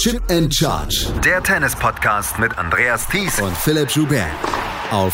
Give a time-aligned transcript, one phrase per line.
[0.00, 1.12] Chip and Charge.
[1.22, 4.30] Der Tennis-Podcast mit Andreas Thies und Philipp Joubert.
[4.90, 5.12] Auf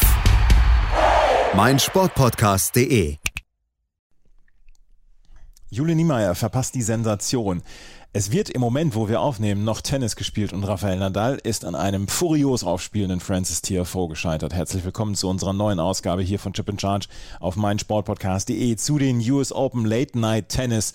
[1.57, 3.17] meinsportpodcast.de.
[5.71, 7.65] Jule Niemeyer verpasst die Sensation.
[8.19, 11.75] Es wird im Moment, wo wir aufnehmen, noch Tennis gespielt und Rafael Nadal ist an
[11.75, 14.55] einem furios aufspielenden Francis TFO gescheitert.
[14.55, 17.09] Herzlich willkommen zu unserer neuen Ausgabe hier von Chip in Charge
[17.41, 18.75] auf meinsportpodcast.de.
[18.77, 20.95] Zu den US Open Late Night Tennis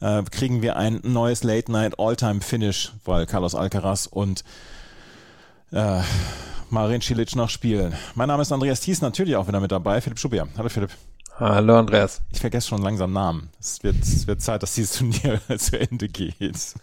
[0.00, 4.42] äh, kriegen wir ein neues Late Night All-Time Finish, weil Carlos Alcaraz und
[5.72, 6.00] äh,
[6.70, 7.92] Marin Cilic noch spielen.
[8.14, 10.00] Mein Name ist Andreas Thies, natürlich auch wieder mit dabei.
[10.00, 10.48] Philipp Schubier.
[10.56, 10.92] Hallo Philipp.
[11.36, 12.22] Hallo Andreas.
[12.30, 13.48] Ich vergesse schon langsam Namen.
[13.58, 16.74] Es wird, es wird Zeit, dass dieses Turnier zu Ende geht.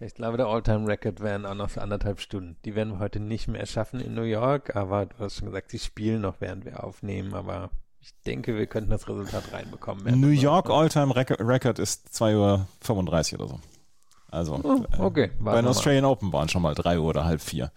[0.00, 2.56] Ich glaube, der All-Time-Record wären auch noch für anderthalb Stunden.
[2.64, 5.70] Die werden wir heute nicht mehr schaffen in New York, aber du hast schon gesagt,
[5.70, 7.68] sie spielen noch, während wir aufnehmen, aber
[8.00, 10.18] ich denke, wir könnten das Resultat reinbekommen.
[10.18, 13.60] New York All-Time-Record ist 2.35 Uhr oder so.
[14.30, 15.24] Also, oh, okay.
[15.24, 17.70] Äh, bei den Australian Open waren schon mal 3 Uhr oder halb vier.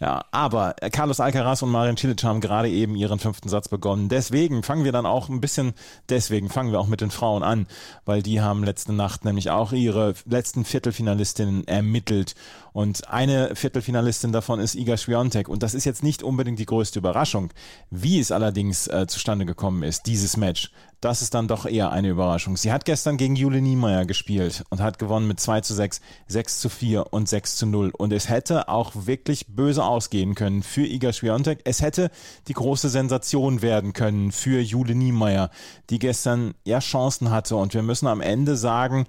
[0.00, 4.08] Ja, aber Carlos Alcaraz und Marin Cilic haben gerade eben ihren fünften Satz begonnen.
[4.08, 5.72] Deswegen fangen wir dann auch ein bisschen,
[6.08, 7.66] deswegen fangen wir auch mit den Frauen an,
[8.04, 12.34] weil die haben letzte Nacht nämlich auch ihre letzten Viertelfinalistinnen ermittelt.
[12.76, 15.48] Und eine Viertelfinalistin davon ist Iga Swiatek.
[15.48, 17.50] Und das ist jetzt nicht unbedingt die größte Überraschung.
[17.90, 22.08] Wie es allerdings äh, zustande gekommen ist, dieses Match, das ist dann doch eher eine
[22.08, 22.58] Überraschung.
[22.58, 26.60] Sie hat gestern gegen Jule Niemeyer gespielt und hat gewonnen mit 2 zu 6, 6
[26.60, 27.92] zu 4 und 6 zu 0.
[27.96, 31.60] Und es hätte auch wirklich böse ausgehen können für Iga Swiatek.
[31.64, 32.10] Es hätte
[32.48, 35.50] die große Sensation werden können für Jule Niemeyer,
[35.90, 37.56] die gestern ja Chancen hatte.
[37.56, 39.06] Und wir müssen am Ende sagen,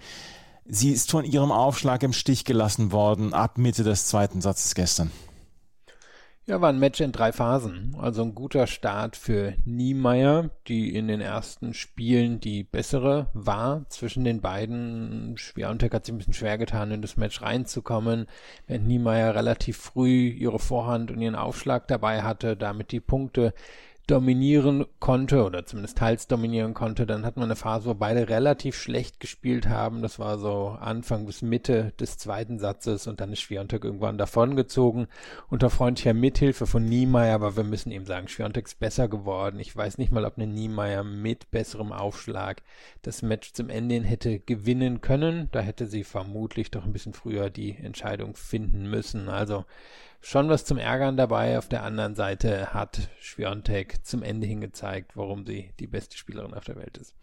[0.66, 5.12] sie ist von ihrem Aufschlag im Stich gelassen worden ab Mitte des zweiten Satzes gestern.
[6.50, 7.94] Ja, war ein Match in drei Phasen.
[8.00, 14.24] Also ein guter Start für Niemeyer, die in den ersten Spielen die bessere war zwischen
[14.24, 15.38] den beiden.
[15.38, 18.28] Schwiontek hat sich ein bisschen schwer getan, in das Match reinzukommen,
[18.66, 23.54] während Niemeyer relativ früh ihre Vorhand und ihren Aufschlag dabei hatte, damit die Punkte
[24.08, 27.06] dominieren konnte oder zumindest teils dominieren konnte.
[27.06, 30.02] Dann hatten wir eine Phase, wo beide relativ schlecht gespielt haben.
[30.02, 35.08] Das war so Anfang bis Mitte des zweiten Satzes und dann ist Schwiontek irgendwann davongezogen
[35.50, 39.60] unter freundlicher Mithilfe von Niemeyer, aber wir müssen eben sagen, Schwiontek ist besser geworden.
[39.60, 42.64] Ich weiß nicht mal, ob eine Niemeyer mit besserem Aufschlag
[43.02, 45.50] das Match zum Ende hin hätte gewinnen können.
[45.52, 49.28] Da hätte sie vermutlich doch ein bisschen früher die Entscheidung finden müssen.
[49.28, 49.66] Also
[50.22, 51.58] schon was zum Ärgern dabei.
[51.58, 56.54] Auf der anderen Seite hat Schwiontek zum Ende hin gezeigt, warum sie die beste Spielerin
[56.54, 57.14] auf der Welt ist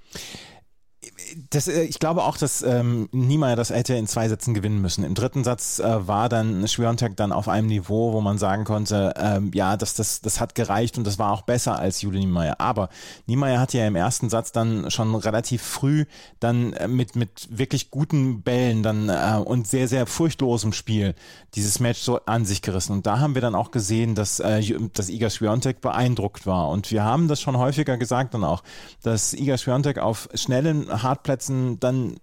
[1.51, 5.05] das, äh, ich glaube auch, dass ähm, Niemeyer das hätte in zwei Sätzen gewinnen müssen.
[5.05, 9.15] Im dritten Satz äh, war dann Schwiontek dann auf einem Niveau, wo man sagen konnte,
[9.17, 12.61] ähm, ja, das, das, das hat gereicht und das war auch besser als Jule Niemeyer.
[12.61, 12.89] Aber
[13.27, 16.05] Niemeyer hatte ja im ersten Satz dann schon relativ früh
[16.41, 21.15] dann äh, mit, mit wirklich guten Bällen dann äh, und sehr, sehr furchtlosem Spiel
[21.55, 22.93] dieses Match so an sich gerissen.
[22.93, 24.63] Und da haben wir dann auch gesehen, dass, äh,
[24.93, 26.69] dass Iga Schwiontek beeindruckt war.
[26.69, 28.63] Und wir haben das schon häufiger gesagt dann auch,
[29.03, 32.17] dass Iga Schwiontek auf schnellen Hartplätzen dann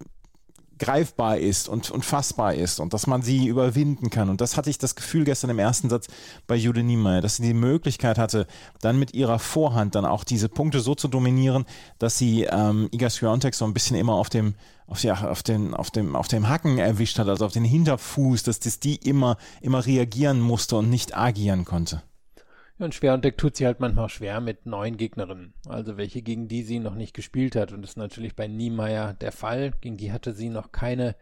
[0.78, 4.29] greifbar ist und, und fassbar ist und dass man sie überwinden kann.
[4.29, 6.07] Und das hatte ich das Gefühl gestern im ersten Satz
[6.47, 8.47] bei Jude Niemeyer, dass sie die Möglichkeit hatte,
[8.81, 11.66] dann mit ihrer Vorhand dann auch diese Punkte so zu dominieren,
[12.00, 14.56] dass sie ähm, Iga Swiatek so ein bisschen immer auf dem
[14.88, 18.44] auf, ja, auf, den, auf, dem, auf dem Hacken erwischt hat, also auf den Hinterfuß,
[18.44, 22.01] dass das die immer, immer reagieren musste und nicht agieren konnte.
[22.81, 26.79] Und Schwerentdeck tut sie halt manchmal schwer mit neuen Gegnerinnen, also welche gegen die sie
[26.79, 27.71] noch nicht gespielt hat.
[27.71, 29.73] Und das ist natürlich bei Niemeyer der Fall.
[29.81, 31.15] Gegen die hatte sie noch keine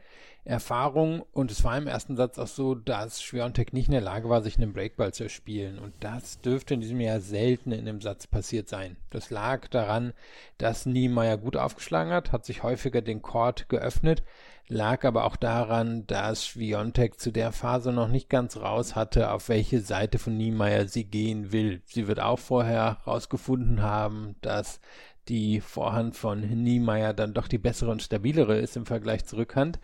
[0.46, 1.26] Erfahrung.
[1.34, 4.42] Und es war im ersten Satz auch so, dass Schwerentdeck nicht in der Lage war,
[4.42, 5.80] sich einen Breakball zu spielen.
[5.80, 8.96] Und das dürfte in diesem Jahr selten in einem Satz passiert sein.
[9.10, 10.14] Das lag daran,
[10.60, 14.24] dass Niemeyer gut aufgeschlagen hat, hat sich häufiger den Court geöffnet,
[14.70, 19.50] lag aber auch daran, dass Schwiontek zu der Phase noch nicht ganz raus hatte, auf
[19.50, 21.82] welche Seite von Niemeyer sie gehen will.
[21.86, 24.80] Sie wird auch vorher rausgefunden haben, dass
[25.28, 29.80] die Vorhand von Niemeyer dann doch die bessere und stabilere ist im Vergleich zur Rückhand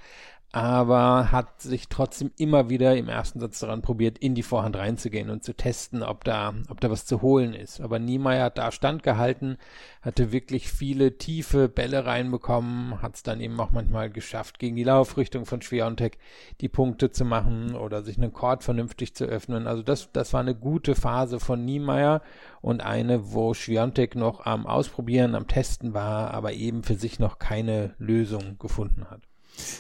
[0.56, 5.30] aber hat sich trotzdem immer wieder im ersten Satz daran probiert, in die Vorhand reinzugehen
[5.30, 7.82] und zu testen, ob da, ob da was zu holen ist.
[7.82, 9.58] Aber Niemeyer hat da standgehalten,
[10.02, 14.86] hatte wirklich viele tiefe Bälle reinbekommen, hat es dann eben auch manchmal geschafft, gegen die
[14.86, 16.20] Laufrichtung von Schwiontek
[16.62, 19.68] die Punkte zu machen oder sich einen Chord vernünftig zu öffnen.
[19.68, 22.22] Also das, das war eine gute Phase von Niemeyer
[22.62, 27.40] und eine, wo Schwiontek noch am Ausprobieren, am Testen war, aber eben für sich noch
[27.40, 29.20] keine Lösung gefunden hat.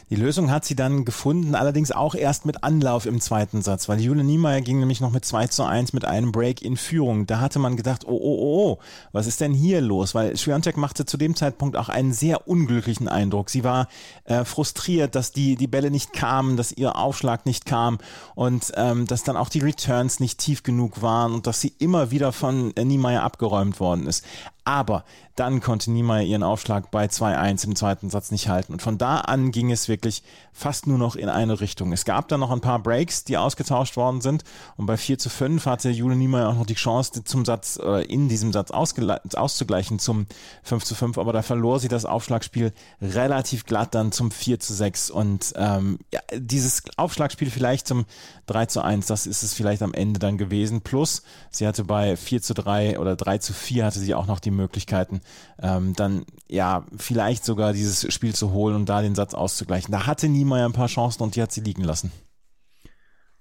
[0.09, 3.99] Die Lösung hat sie dann gefunden, allerdings auch erst mit Anlauf im zweiten Satz, weil
[3.99, 7.25] Jule Niemeyer ging nämlich noch mit 2 zu 1 mit einem Break in Führung.
[7.25, 8.79] Da hatte man gedacht, oh, oh, oh, oh,
[9.11, 10.15] was ist denn hier los?
[10.15, 13.49] Weil Schwiontek machte zu dem Zeitpunkt auch einen sehr unglücklichen Eindruck.
[13.49, 13.87] Sie war
[14.25, 17.97] äh, frustriert, dass die, die Bälle nicht kamen, dass ihr Aufschlag nicht kam
[18.35, 22.11] und ähm, dass dann auch die Returns nicht tief genug waren und dass sie immer
[22.11, 24.23] wieder von äh, Niemeyer abgeräumt worden ist.
[24.65, 28.73] Aber dann konnte Niemeyer ihren Aufschlag bei 2-1 im zweiten Satz nicht halten.
[28.73, 30.23] Und von da an ging es wirklich
[30.53, 31.91] fast nur noch in eine Richtung.
[31.91, 34.45] Es gab dann noch ein paar Breaks, die ausgetauscht worden sind.
[34.77, 38.05] Und bei 4 zu 5 hatte Jule Niemeyer auch noch die Chance, zum Satz, äh,
[38.05, 40.25] in diesem Satz auszugleichen zum
[40.63, 41.17] 5 zu 5.
[41.17, 42.71] Aber da verlor sie das Aufschlagspiel
[43.01, 45.11] relativ glatt dann zum 4 zu 6.
[45.11, 48.05] Und ähm, ja, dieses Aufschlagspiel vielleicht zum
[48.47, 50.79] 3 zu 1, das ist es vielleicht am Ende dann gewesen.
[50.79, 54.39] Plus, sie hatte bei 4 zu 3 oder 3 zu 4 hatte sie auch noch
[54.39, 55.21] die Möglichkeiten,
[55.61, 59.91] ähm, dann ja vielleicht sogar dieses Spiel zu holen und da den Satz auszugleichen.
[59.91, 62.11] Da hatte Niemeyer ein paar Chancen und die hat sie liegen lassen.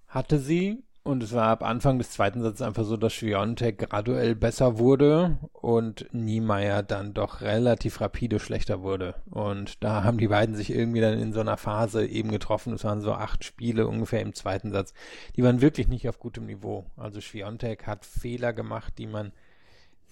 [0.06, 4.34] Hatte sie, und es war ab Anfang des zweiten Satzes einfach so, dass Schwiontek graduell
[4.34, 9.14] besser wurde und Niemeyer dann doch relativ rapide schlechter wurde.
[9.30, 12.72] Und da haben die beiden sich irgendwie dann in so einer Phase eben getroffen.
[12.72, 14.94] Es waren so acht Spiele ungefähr im zweiten Satz.
[15.36, 16.86] Die waren wirklich nicht auf gutem Niveau.
[16.96, 19.32] Also Schwiontek hat Fehler gemacht, die man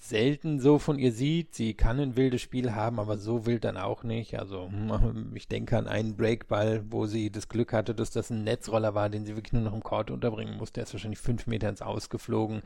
[0.02, 1.54] selten so von ihr sieht.
[1.54, 4.38] Sie kann ein wildes Spiel haben, aber so wild dann auch nicht.
[4.38, 8.42] Also hm, ich denke an einen Breakball, wo sie das Glück hatte, dass das ein
[8.42, 10.74] Netzroller war, den sie wirklich nur noch im Court unterbringen musste.
[10.74, 12.62] Der ist wahrscheinlich fünf Meter ins Ausgeflogen.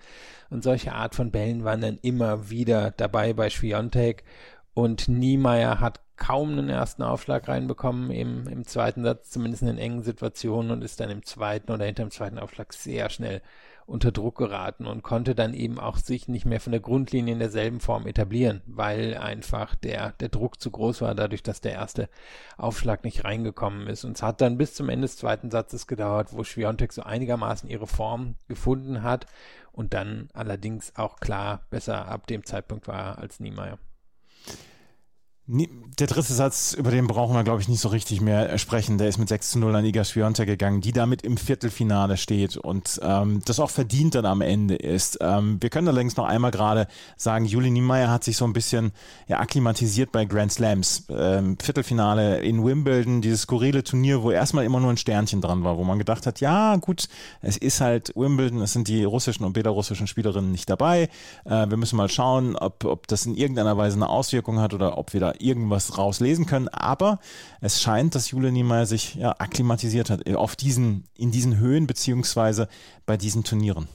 [0.48, 4.24] Und solche Art von Bällen waren dann immer wieder dabei bei Schwiontek.
[4.72, 10.02] Und Niemeyer hat kaum einen ersten Aufschlag reinbekommen im, im zweiten Satz, zumindest in engen
[10.02, 13.42] Situationen und ist dann im zweiten oder hinter dem zweiten Aufschlag sehr schnell
[13.86, 17.38] unter Druck geraten und konnte dann eben auch sich nicht mehr von der Grundlinie in
[17.38, 22.08] derselben Form etablieren, weil einfach der, der Druck zu groß war, dadurch, dass der erste
[22.56, 24.04] Aufschlag nicht reingekommen ist.
[24.04, 27.70] Und es hat dann bis zum Ende des zweiten Satzes gedauert, wo Schwiontek so einigermaßen
[27.70, 29.26] ihre Form gefunden hat
[29.72, 33.78] und dann allerdings auch klar besser ab dem Zeitpunkt war als Niemeyer.
[35.48, 38.98] Der dritte Satz, über den brauchen wir, glaube ich, nicht so richtig mehr sprechen.
[38.98, 42.56] Der ist mit 6 zu 0 an Iga Swiatek gegangen, die damit im Viertelfinale steht
[42.56, 45.18] und ähm, das auch verdient dann am Ende ist.
[45.20, 48.90] Ähm, wir können allerdings noch einmal gerade sagen, Juli Niemeyer hat sich so ein bisschen
[49.28, 51.04] ja, akklimatisiert bei Grand Slams.
[51.10, 55.78] Ähm, Viertelfinale in Wimbledon, dieses skurrile Turnier, wo erstmal immer nur ein Sternchen dran war,
[55.78, 57.06] wo man gedacht hat, ja gut,
[57.40, 61.08] es ist halt Wimbledon, es sind die russischen und belarussischen Spielerinnen nicht dabei.
[61.44, 64.98] Äh, wir müssen mal schauen, ob, ob das in irgendeiner Weise eine Auswirkung hat oder
[64.98, 66.68] ob wir da irgendwas rauslesen können.
[66.68, 67.18] Aber
[67.60, 72.68] es scheint, dass Jule Niemeyer sich ja, akklimatisiert hat auf diesen, in diesen Höhen beziehungsweise
[73.06, 73.88] bei diesen Turnieren.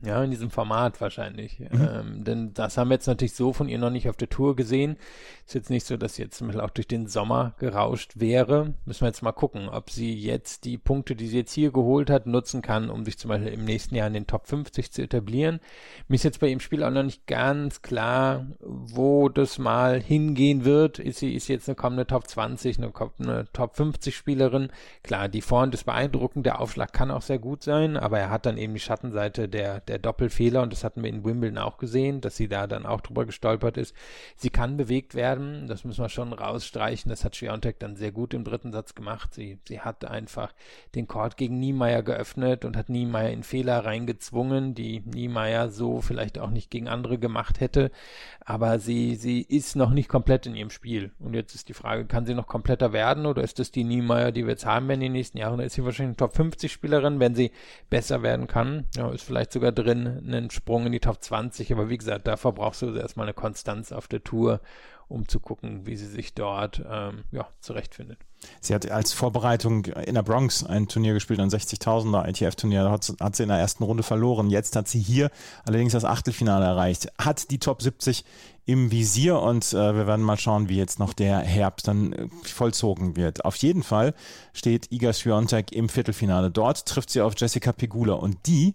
[0.00, 1.58] Ja, in diesem Format wahrscheinlich.
[1.58, 1.66] Mhm.
[1.72, 4.54] Ähm, denn das haben wir jetzt natürlich so von ihr noch nicht auf der Tour
[4.54, 4.96] gesehen.
[5.44, 8.74] Ist jetzt nicht so, dass sie jetzt zum Beispiel auch durch den Sommer gerauscht wäre.
[8.84, 12.10] Müssen wir jetzt mal gucken, ob sie jetzt die Punkte, die sie jetzt hier geholt
[12.10, 15.02] hat, nutzen kann, um sich zum Beispiel im nächsten Jahr in den Top 50 zu
[15.02, 15.58] etablieren.
[16.06, 20.64] Mir ist jetzt bei ihrem Spiel auch noch nicht ganz klar, wo das mal hingehen
[20.64, 21.00] wird.
[21.00, 24.68] Ist sie ist jetzt eine kommende Top 20, eine, eine Top 50 Spielerin.
[25.02, 28.46] Klar, die Vorhand ist beeindruckend, der Aufschlag kann auch sehr gut sein, aber er hat
[28.46, 32.20] dann eben die Schattenseite der der Doppelfehler und das hatten wir in Wimbledon auch gesehen,
[32.20, 33.94] dass sie da dann auch drüber gestolpert ist.
[34.36, 37.08] Sie kann bewegt werden, das müssen wir schon rausstreichen.
[37.08, 39.34] Das hat Schwiontek dann sehr gut im dritten Satz gemacht.
[39.34, 40.52] Sie, sie hat einfach
[40.94, 46.38] den Court gegen Niemeyer geöffnet und hat Niemeyer in Fehler reingezwungen, die Niemeyer so vielleicht
[46.38, 47.90] auch nicht gegen andere gemacht hätte.
[48.40, 51.12] Aber sie, sie ist noch nicht komplett in ihrem Spiel.
[51.18, 54.32] Und jetzt ist die Frage, kann sie noch kompletter werden oder ist das die Niemeyer,
[54.32, 55.58] die wir jetzt haben werden in den nächsten Jahren?
[55.58, 57.50] Da ist sie wahrscheinlich eine Top 50 Spielerin, wenn sie
[57.90, 58.86] besser werden kann.
[58.96, 61.72] Ja, ist vielleicht sogar drin, einen Sprung in die Top 20.
[61.72, 64.60] Aber wie gesagt, davor brauchst du erstmal eine Konstanz auf der Tour,
[65.08, 68.18] um zu gucken, wie sie sich dort ähm, ja, zurechtfindet.
[68.60, 72.84] Sie hat als Vorbereitung in der Bronx ein Turnier gespielt, ein 60.000er ITF-Turnier.
[72.84, 74.50] Da hat, hat, sie in der ersten Runde verloren.
[74.50, 75.30] Jetzt hat sie hier
[75.64, 77.08] allerdings das Achtelfinale erreicht.
[77.18, 78.24] Hat die Top 70
[78.66, 82.28] im Visier und äh, wir werden mal schauen, wie jetzt noch der Herbst dann äh,
[82.42, 83.44] vollzogen wird.
[83.44, 84.14] Auf jeden Fall
[84.52, 86.50] steht Iga Swiatek im Viertelfinale.
[86.50, 88.74] Dort trifft sie auf Jessica Pegula und die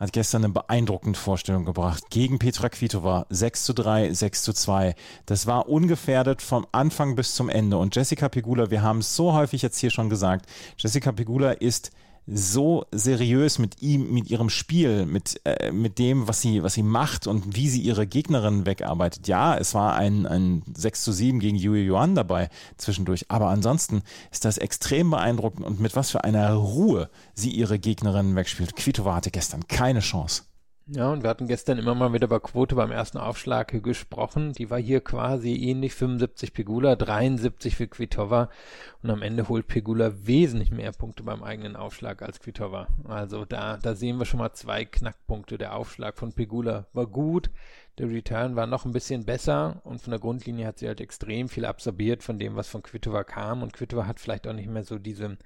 [0.00, 2.04] hat gestern eine beeindruckende Vorstellung gebracht.
[2.08, 4.94] Gegen Petra Kvitova 6 zu 3, 6 zu 2.
[5.26, 7.76] Das war ungefährdet vom Anfang bis zum Ende.
[7.76, 10.46] Und Jessica Pegula, wir haben es so häufig jetzt hier schon gesagt,
[10.78, 11.90] Jessica Pegula ist
[12.32, 16.82] so seriös mit ihm, mit ihrem Spiel, mit, äh, mit dem, was sie, was sie
[16.82, 19.26] macht und wie sie ihre Gegnerin wegarbeitet.
[19.26, 24.02] Ja, es war ein, ein 6 zu 7 gegen Yui Yuan dabei zwischendurch, aber ansonsten
[24.30, 28.76] ist das extrem beeindruckend und mit was für einer Ruhe sie ihre Gegnerinnen wegspielt.
[28.76, 30.42] Kvitova hatte gestern keine Chance.
[30.92, 34.54] Ja, und wir hatten gestern immer mal wieder über Quote beim ersten Aufschlag gesprochen.
[34.54, 38.50] Die war hier quasi ähnlich 75 Pegula, 73 für Kvitova.
[39.00, 42.88] Und am Ende holt Pegula wesentlich mehr Punkte beim eigenen Aufschlag als Kvitova.
[43.04, 45.58] Also da, da sehen wir schon mal zwei Knackpunkte.
[45.58, 47.50] Der Aufschlag von Pegula war gut.
[47.98, 51.48] Der Return war noch ein bisschen besser und von der Grundlinie hat sie halt extrem
[51.48, 53.62] viel absorbiert von dem, was von Kvitova kam.
[53.62, 55.36] Und Kvitova hat vielleicht auch nicht mehr so diese,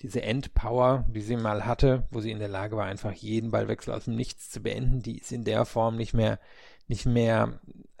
[0.00, 3.92] diese Endpower, die sie mal hatte, wo sie in der Lage war, einfach jeden Ballwechsel
[3.94, 5.02] aus dem Nichts zu beenden.
[5.02, 6.38] Die ist in der Form nicht mehr,
[6.86, 7.58] nicht mehr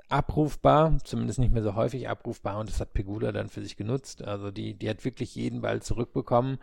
[0.08, 4.22] abrufbar, zumindest nicht mehr so häufig abrufbar und das hat Pegula dann für sich genutzt.
[4.22, 6.58] Also die, die hat wirklich jeden Ball zurückbekommen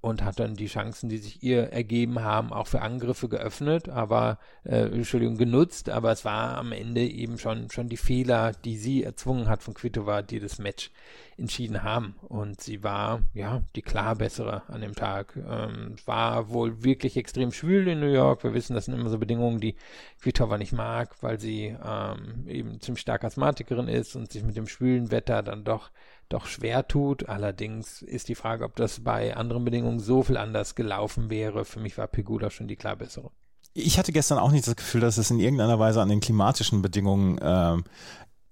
[0.00, 4.38] und hat dann die Chancen, die sich ihr ergeben haben, auch für Angriffe geöffnet, aber
[4.64, 9.04] äh, Entschuldigung genutzt, aber es war am Ende eben schon schon die Fehler, die sie
[9.04, 10.90] erzwungen hat von Kvitova, die das Match
[11.36, 15.36] entschieden haben und sie war ja die klar bessere an dem Tag.
[15.36, 18.44] Ähm, war wohl wirklich extrem schwül in New York.
[18.44, 19.76] Wir wissen, das sind immer so Bedingungen, die
[20.20, 24.66] Kvitova nicht mag, weil sie ähm, eben ziemlich stark Asthmatikerin ist und sich mit dem
[24.66, 25.90] schwülen Wetter dann doch
[26.30, 27.28] doch schwer tut.
[27.28, 31.64] Allerdings ist die Frage, ob das bei anderen Bedingungen so viel anders gelaufen wäre.
[31.64, 33.30] Für mich war Pegula schon die klar bessere.
[33.72, 36.82] Ich hatte gestern auch nicht das Gefühl, dass es in irgendeiner Weise an den klimatischen
[36.82, 37.84] Bedingungen ähm,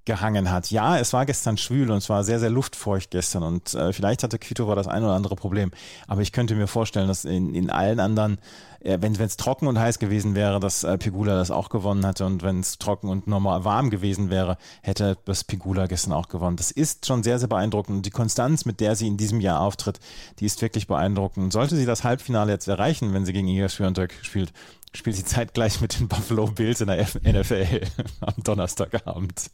[0.09, 0.71] gehangen hat.
[0.71, 4.23] Ja, es war gestern schwül und es war sehr, sehr luftfeucht gestern und äh, vielleicht
[4.23, 5.71] hatte Quito das ein oder andere Problem.
[6.09, 8.39] Aber ich könnte mir vorstellen, dass in, in allen anderen,
[8.81, 12.25] äh, wenn es trocken und heiß gewesen wäre, dass äh, Pegula das auch gewonnen hatte
[12.25, 16.57] und wenn es trocken und normal warm gewesen wäre, hätte das Pegula gestern auch gewonnen.
[16.57, 19.61] Das ist schon sehr, sehr beeindruckend und die Konstanz, mit der sie in diesem Jahr
[19.61, 20.01] auftritt,
[20.41, 21.45] die ist wirklich beeindruckend.
[21.45, 24.55] Und sollte sie das Halbfinale jetzt erreichen, wenn sie gegen Iga Swiatek spielt,
[24.95, 27.83] spielt sie zeitgleich mit den Buffalo Bills in der NFL
[28.21, 29.51] am Donnerstagabend.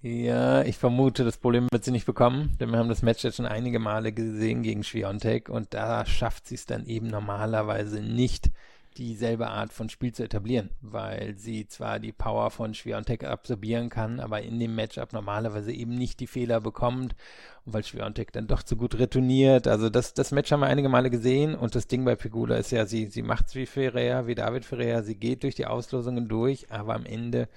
[0.00, 3.36] Ja, ich vermute, das Problem wird sie nicht bekommen, denn wir haben das Match jetzt
[3.36, 8.50] schon einige Male gesehen gegen Schwiontek und da schafft sie es dann eben normalerweise nicht,
[8.96, 14.20] dieselbe Art von Spiel zu etablieren, weil sie zwar die Power von Schwiontek absorbieren kann,
[14.20, 17.16] aber in dem Matchup normalerweise eben nicht die Fehler bekommt
[17.64, 19.66] und weil Schwiontek dann doch zu gut retourniert.
[19.66, 22.70] Also das, das Match haben wir einige Male gesehen und das Ding bei Pegula ist
[22.70, 26.70] ja, sie, sie macht's wie Ferrer, wie David Ferrer, sie geht durch die Auslosungen durch,
[26.70, 27.48] aber am Ende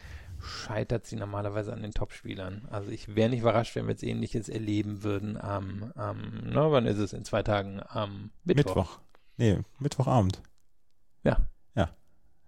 [0.42, 2.68] scheitert sie normalerweise an den Topspielern.
[2.70, 6.86] Also ich wäre nicht überrascht, wenn wir jetzt ähnliches erleben würden am, am na, wann
[6.86, 7.14] ist es?
[7.14, 8.76] In zwei Tagen am Mittwoch.
[8.76, 9.00] Mittwoch.
[9.38, 10.42] Nee, Mittwochabend.
[11.24, 11.38] Ja.
[11.76, 11.90] Ja.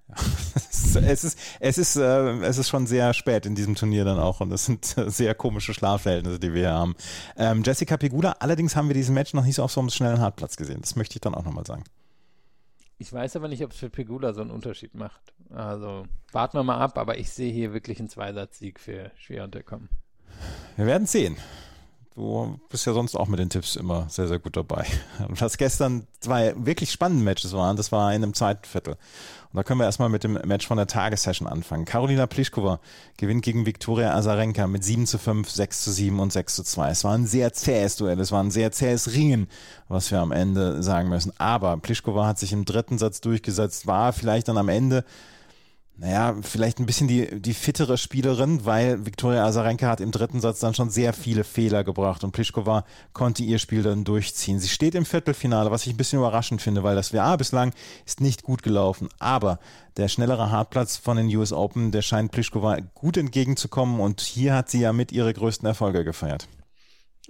[0.08, 0.16] ja.
[1.06, 4.42] es ist, es ist, äh, es ist schon sehr spät in diesem Turnier dann auch
[4.42, 6.96] und es sind äh, sehr komische Schlafverhältnisse, die wir hier haben.
[7.38, 10.20] Ähm, Jessica Pegula, allerdings haben wir diesen Match noch nicht so auf so einem schnellen
[10.20, 10.82] Hartplatz gesehen.
[10.82, 11.84] Das möchte ich dann auch nochmal sagen.
[13.04, 15.34] Ich weiß aber nicht, ob es für Pegula so einen Unterschied macht.
[15.50, 19.90] Also warten wir mal ab, aber ich sehe hier wirklich einen Zweisatzsieg für Schwiontek kommen.
[20.78, 21.36] Wir werden sehen.
[22.16, 24.86] Du bist ja sonst auch mit den Tipps immer sehr, sehr gut dabei.
[25.30, 28.94] Was gestern zwei wirklich spannende Matches waren, das war in einem zweiten Viertel.
[28.94, 31.86] Und da können wir erstmal mit dem Match von der Tagessession anfangen.
[31.86, 32.80] Karolina Pliskova
[33.18, 36.90] gewinnt gegen Viktoria Azarenka mit 7 zu 5, 6 zu 7 und 6 zu 2.
[36.90, 39.48] Es war ein sehr zähes Duell, es war ein sehr zähes Ringen,
[39.88, 41.34] was wir am Ende sagen müssen.
[41.40, 45.04] Aber Pliskova hat sich im dritten Satz durchgesetzt, war vielleicht dann am Ende
[45.96, 50.60] naja, vielleicht ein bisschen die, die fittere Spielerin, weil Viktoria Azarenka hat im dritten Satz
[50.60, 52.84] dann schon sehr viele Fehler gebracht und Pliskova
[53.14, 54.60] konnte ihr Spiel dann durchziehen.
[54.60, 57.74] Sie steht im Viertelfinale, was ich ein bisschen überraschend finde, weil das WA bislang
[58.08, 59.08] ist nicht gut gelaufen.
[59.20, 59.60] Aber
[59.98, 64.72] der schnellere Hartplatz von den US Open, der scheint Pliskova gut entgegenzukommen und hier hat
[64.72, 66.48] sie ja mit ihre größten Erfolge gefeiert.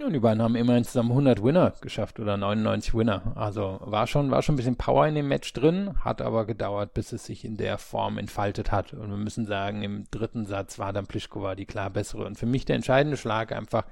[0.02, 3.32] Und die beiden haben immerhin zusammen 100 Winner geschafft oder 99 Winner.
[3.36, 6.94] Also war schon, war schon ein bisschen Power in dem Match drin, hat aber gedauert,
[6.94, 8.92] bis es sich in der Form entfaltet hat.
[8.92, 12.26] Und wir müssen sagen, im dritten Satz war dann Pliskova die klar bessere.
[12.26, 13.84] Und für mich der entscheidende Schlag einfach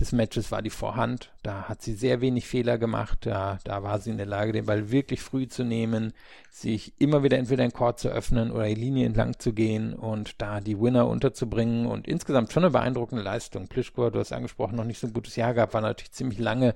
[0.00, 1.32] des Matches war die Vorhand.
[1.42, 3.26] Da hat sie sehr wenig Fehler gemacht.
[3.26, 6.12] Da, da war sie in der Lage, den Ball wirklich früh zu nehmen,
[6.50, 10.40] sich immer wieder entweder in Court zu öffnen oder die Linie entlang zu gehen und
[10.40, 11.86] da die Winner unterzubringen.
[11.86, 13.68] Und insgesamt schon eine beeindruckende Leistung.
[13.68, 16.74] Pliskova, du hast angesprochen, noch nicht so ein gutes Jahr gehabt, war natürlich ziemlich lange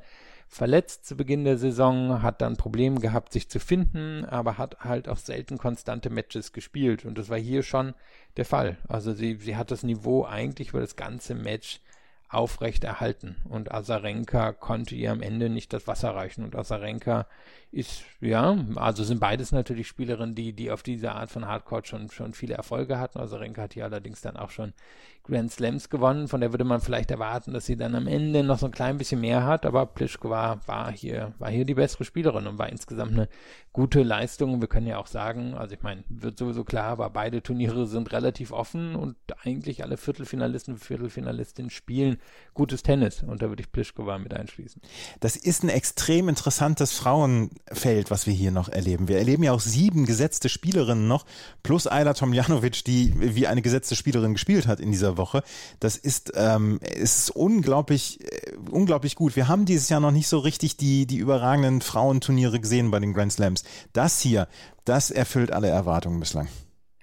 [0.48, 5.08] verletzt zu Beginn der Saison, hat dann Probleme gehabt, sich zu finden, aber hat halt
[5.08, 7.04] auch selten konstante Matches gespielt.
[7.04, 7.94] Und das war hier schon
[8.36, 8.78] der Fall.
[8.88, 11.80] Also sie, sie hat das Niveau eigentlich über das ganze Match
[12.28, 13.36] aufrecht erhalten.
[13.48, 16.44] Und Azarenka konnte ihr am Ende nicht das Wasser reichen.
[16.44, 17.26] Und Azarenka
[17.70, 22.10] ist, ja, also sind beides natürlich Spielerinnen, die, die auf diese Art von Hardcore schon,
[22.10, 23.20] schon viele Erfolge hatten.
[23.20, 24.72] Azarenka hat hier allerdings dann auch schon
[25.26, 26.28] Grand Slams gewonnen.
[26.28, 28.98] Von der würde man vielleicht erwarten, dass sie dann am Ende noch so ein klein
[28.98, 29.66] bisschen mehr hat.
[29.66, 33.28] Aber Pliskova war hier, war hier die bessere Spielerin und war insgesamt eine
[33.72, 34.60] gute Leistung.
[34.60, 38.12] Wir können ja auch sagen, also ich meine, wird sowieso klar, aber beide Turniere sind
[38.12, 42.18] relativ offen und eigentlich alle Viertelfinalisten und Viertelfinalistinnen spielen
[42.56, 44.82] gutes Tennis und da würde ich Pliskova mit einschließen.
[45.20, 49.06] Das ist ein extrem interessantes Frauenfeld, was wir hier noch erleben.
[49.06, 51.24] Wir erleben ja auch sieben gesetzte Spielerinnen noch,
[51.62, 55.42] plus Ayla Tomljanovic, die wie eine gesetzte Spielerin gespielt hat in dieser Woche.
[55.78, 59.36] Das ist, ähm, ist unglaublich, äh, unglaublich gut.
[59.36, 63.12] Wir haben dieses Jahr noch nicht so richtig die, die überragenden Frauenturniere gesehen bei den
[63.12, 63.62] Grand Slams.
[63.92, 64.48] Das hier,
[64.84, 66.48] das erfüllt alle Erwartungen bislang.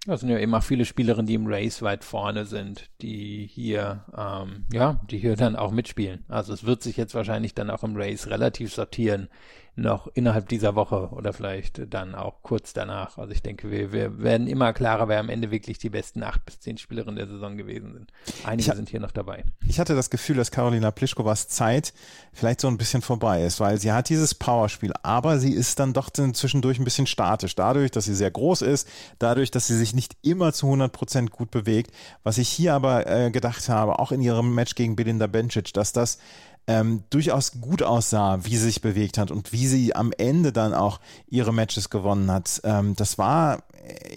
[0.05, 4.03] Das sind ja eben auch viele Spielerinnen, die im Race weit vorne sind, die hier,
[4.17, 6.25] ähm, ja, die hier dann auch mitspielen.
[6.27, 9.29] Also es wird sich jetzt wahrscheinlich dann auch im Race relativ sortieren,
[9.75, 13.17] noch innerhalb dieser Woche oder vielleicht dann auch kurz danach.
[13.17, 16.45] Also ich denke, wir, wir werden immer klarer, wer am Ende wirklich die besten acht
[16.45, 18.12] bis zehn Spielerinnen der Saison gewesen sind.
[18.43, 19.45] Einige ich, sind hier noch dabei.
[19.67, 21.93] Ich hatte das Gefühl, dass Carolina Plischkovas Zeit
[22.33, 25.93] vielleicht so ein bisschen vorbei ist, weil sie hat dieses Powerspiel, aber sie ist dann
[25.93, 27.55] doch zwischendurch ein bisschen statisch.
[27.55, 31.31] Dadurch, dass sie sehr groß ist, dadurch, dass sie sich nicht immer zu 100 Prozent
[31.31, 31.91] gut bewegt.
[32.23, 35.93] Was ich hier aber äh, gedacht habe, auch in ihrem Match gegen Belinda Bencic, dass
[35.93, 36.19] das
[36.67, 40.73] ähm, durchaus gut aussah, wie sie sich bewegt hat und wie sie am Ende dann
[40.73, 42.62] auch ihre Matches gewonnen hat.
[42.63, 43.63] Ähm, das war,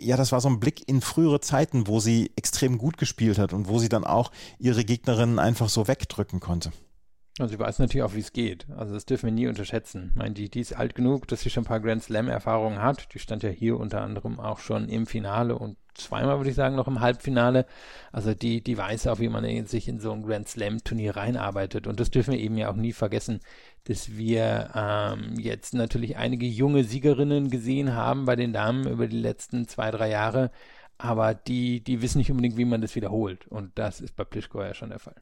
[0.00, 3.52] ja, das war so ein Blick in frühere Zeiten, wo sie extrem gut gespielt hat
[3.52, 6.72] und wo sie dann auch ihre Gegnerinnen einfach so wegdrücken konnte.
[7.38, 8.66] Also sie weiß natürlich auch, wie es geht.
[8.76, 10.10] Also das dürfen wir nie unterschätzen.
[10.10, 13.12] Ich meine, die, die ist alt genug, dass sie schon ein paar Grand Slam-Erfahrungen hat.
[13.12, 16.76] Die stand ja hier unter anderem auch schon im Finale und zweimal, würde ich sagen,
[16.76, 17.66] noch im Halbfinale.
[18.10, 21.86] Also die, die weiß auch, wie man sich in so ein Grand Slam-Turnier reinarbeitet.
[21.86, 23.40] Und das dürfen wir eben ja auch nie vergessen,
[23.84, 29.18] dass wir ähm, jetzt natürlich einige junge Siegerinnen gesehen haben bei den Damen über die
[29.18, 30.50] letzten zwei, drei Jahre.
[30.96, 33.46] Aber die, die wissen nicht unbedingt, wie man das wiederholt.
[33.48, 35.16] Und das ist bei Plischko ja schon der Fall.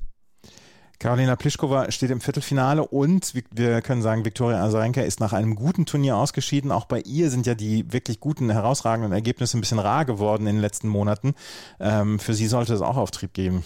[0.98, 5.86] Karolina Pliskova steht im Viertelfinale und wir können sagen, Viktoria Azarenka ist nach einem guten
[5.86, 6.72] Turnier ausgeschieden.
[6.72, 10.56] Auch bei ihr sind ja die wirklich guten, herausragenden Ergebnisse ein bisschen rar geworden in
[10.56, 11.34] den letzten Monaten.
[11.80, 13.64] Ähm, für sie sollte es auch Auftrieb geben.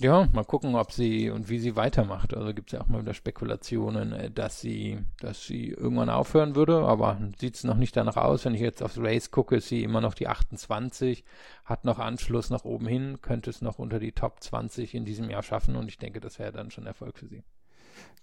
[0.00, 2.32] Ja, mal gucken, ob sie und wie sie weitermacht.
[2.32, 6.54] Also gibt es ja auch mal wieder Spekulationen, äh, dass sie, dass sie irgendwann aufhören
[6.54, 8.46] würde, aber sieht es noch nicht danach aus.
[8.46, 11.22] Wenn ich jetzt aufs Race gucke, ist sie immer noch die 28,
[11.66, 15.28] hat noch Anschluss nach oben hin, könnte es noch unter die Top 20 in diesem
[15.28, 17.42] Jahr schaffen und ich denke, das wäre dann schon Erfolg für sie.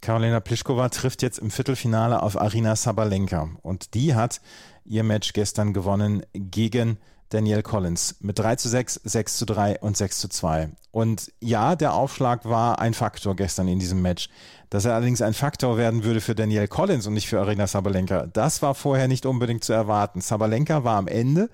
[0.01, 4.41] Karolina Pliskova trifft jetzt im Viertelfinale auf Arina Sabalenka und die hat
[4.84, 6.98] ihr Match gestern gewonnen gegen
[7.29, 10.69] Danielle Collins mit 3 zu 6, 6 zu 3 und 6 zu 2.
[10.91, 14.29] Und ja, der Aufschlag war ein Faktor gestern in diesem Match.
[14.69, 18.27] Dass er allerdings ein Faktor werden würde für Danielle Collins und nicht für Arena Sabalenka,
[18.27, 20.22] das war vorher nicht unbedingt zu erwarten.
[20.22, 21.50] Sabalenka war am Ende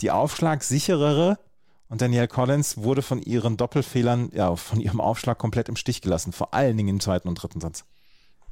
[0.00, 1.38] die aufschlagsicherere
[1.88, 6.32] und Danielle Collins wurde von ihren Doppelfehlern, ja, von ihrem Aufschlag komplett im Stich gelassen,
[6.32, 7.84] vor allen Dingen im zweiten und dritten Satz.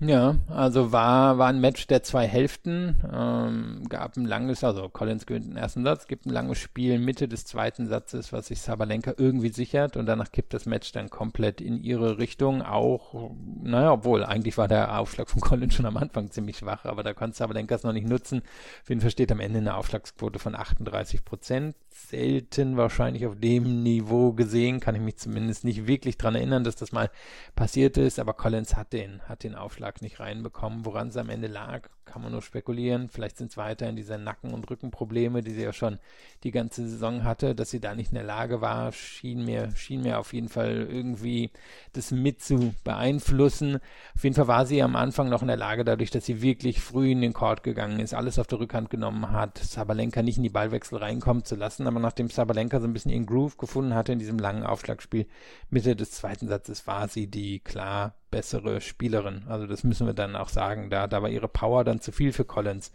[0.02, 3.02] Ja, also war, war ein Match der zwei Hälften.
[3.12, 7.28] Ähm, gab ein langes, also Collins gewinnt den ersten Satz, gibt ein langes Spiel Mitte
[7.28, 11.60] des zweiten Satzes, was sich Sabalenka irgendwie sichert und danach kippt das Match dann komplett
[11.60, 12.62] in ihre Richtung.
[12.62, 13.30] Auch,
[13.62, 17.12] naja, obwohl eigentlich war der Aufschlag von Collins schon am Anfang ziemlich schwach, aber da
[17.12, 18.40] konnte Sabalenka es noch nicht nutzen.
[18.82, 21.76] Auf jeden Fall steht am Ende eine Aufschlagsquote von 38 Prozent.
[21.90, 26.76] Selten wahrscheinlich auf dem Niveau gesehen, kann ich mich zumindest nicht wirklich dran erinnern, dass
[26.76, 27.10] das mal
[27.54, 30.84] passiert ist, aber Collins hat den, hat den Aufschlag Aufschlag nicht reinbekommen.
[30.84, 33.08] Woran es am Ende lag, kann man nur spekulieren.
[33.08, 35.98] Vielleicht sind es weiterhin diese Nacken- und Rückenprobleme, die sie ja schon
[36.44, 40.02] die ganze Saison hatte, dass sie da nicht in der Lage war, schien mir, schien
[40.02, 41.50] mir auf jeden Fall irgendwie
[41.92, 43.78] das mit zu beeinflussen.
[44.14, 46.80] Auf jeden Fall war sie am Anfang noch in der Lage, dadurch, dass sie wirklich
[46.80, 50.42] früh in den Court gegangen ist, alles auf der Rückhand genommen hat, Sabalenka nicht in
[50.42, 51.86] die Ballwechsel reinkommen zu lassen.
[51.86, 55.26] Aber nachdem Sabalenka so ein bisschen ihren Groove gefunden hatte in diesem langen Aufschlagspiel,
[55.68, 59.44] Mitte des zweiten Satzes war sie die klar bessere Spielerin.
[59.48, 60.90] Also das müssen wir dann auch sagen.
[60.90, 62.92] Da, da war ihre Power dann zu viel für Collins.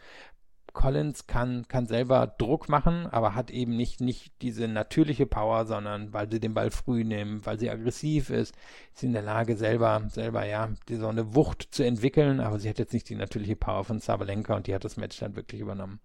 [0.75, 6.13] Collins kann, kann selber Druck machen, aber hat eben nicht, nicht diese natürliche Power, sondern
[6.13, 8.55] weil sie den Ball früh nimmt, weil sie aggressiv ist,
[8.93, 12.69] ist sie in der Lage, selber, selber, ja, so eine Wucht zu entwickeln, aber sie
[12.69, 15.61] hat jetzt nicht die natürliche Power von Sabalenka und die hat das Match dann wirklich
[15.61, 15.99] übernommen.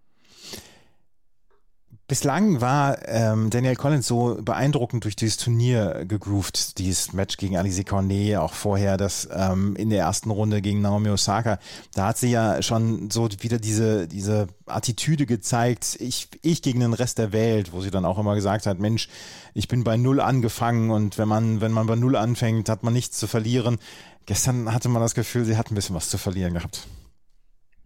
[2.11, 7.85] Bislang war ähm, Daniel Collins so beeindruckend durch dieses Turnier gegroovt, dieses Match gegen Alice
[7.85, 11.61] Cornet, auch vorher das ähm, in der ersten Runde gegen Naomi Osaka.
[11.95, 16.95] Da hat sie ja schon so wieder diese, diese Attitüde gezeigt, ich, ich gegen den
[16.95, 19.09] Rest der Welt, wo sie dann auch immer gesagt hat, Mensch,
[19.55, 22.93] ich bin bei Null angefangen und wenn man, wenn man bei Null anfängt, hat man
[22.93, 23.79] nichts zu verlieren.
[24.27, 26.89] Gestern hatte man das Gefühl, sie hat ein bisschen was zu verlieren gehabt.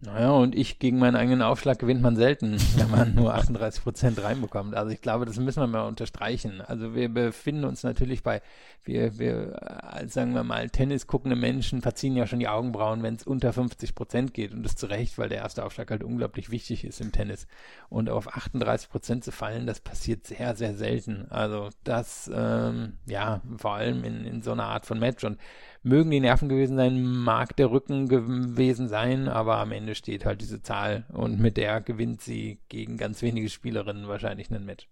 [0.01, 4.21] Naja, und ich gegen meinen eigenen Aufschlag gewinnt man selten, wenn man nur 38 Prozent
[4.21, 4.75] reinbekommt.
[4.75, 6.61] Also ich glaube, das müssen wir mal unterstreichen.
[6.61, 8.41] Also wir befinden uns natürlich bei,
[8.83, 9.55] wir, wir,
[9.93, 13.53] äh, sagen wir mal, Tennis guckende Menschen verziehen ja schon die Augenbrauen, wenn es unter
[13.53, 14.53] 50 Prozent geht.
[14.53, 17.47] Und das zu Recht, weil der erste Aufschlag halt unglaublich wichtig ist im Tennis.
[17.89, 21.27] Und auf 38 Prozent zu fallen, das passiert sehr, sehr selten.
[21.29, 25.23] Also das, ähm, ja, vor allem in, in so einer Art von Match.
[25.23, 25.39] Und
[25.85, 30.41] mögen die Nerven gewesen sein, mag der Rücken gewesen sein, aber am Ende steht halt
[30.41, 34.87] diese Zahl und mit der gewinnt sie gegen ganz wenige Spielerinnen wahrscheinlich einen Match.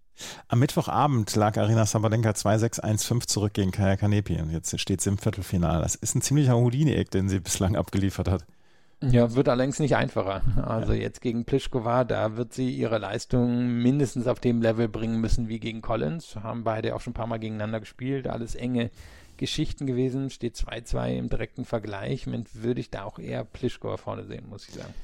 [0.46, 5.18] Am Mittwochabend lag Arina Sabalenka 2-6-1-5 zurück gegen Kaya Kanepi und jetzt steht sie im
[5.18, 5.82] Viertelfinale.
[5.82, 8.46] Das ist ein ziemlicher Houdini-Eck, den sie bislang abgeliefert hat.
[9.02, 10.42] Ja, wird allerdings nicht einfacher.
[10.64, 15.48] Also jetzt gegen Pliskova, da wird sie ihre Leistung mindestens auf dem Level bringen müssen
[15.48, 16.36] wie gegen Collins.
[16.36, 18.90] Haben beide auch schon ein paar Mal gegeneinander gespielt, alles enge
[19.36, 22.26] Geschichten gewesen, steht 2-2 im direkten Vergleich.
[22.26, 24.94] Mit würde ich da auch eher Plischkova vorne sehen, muss ich sagen.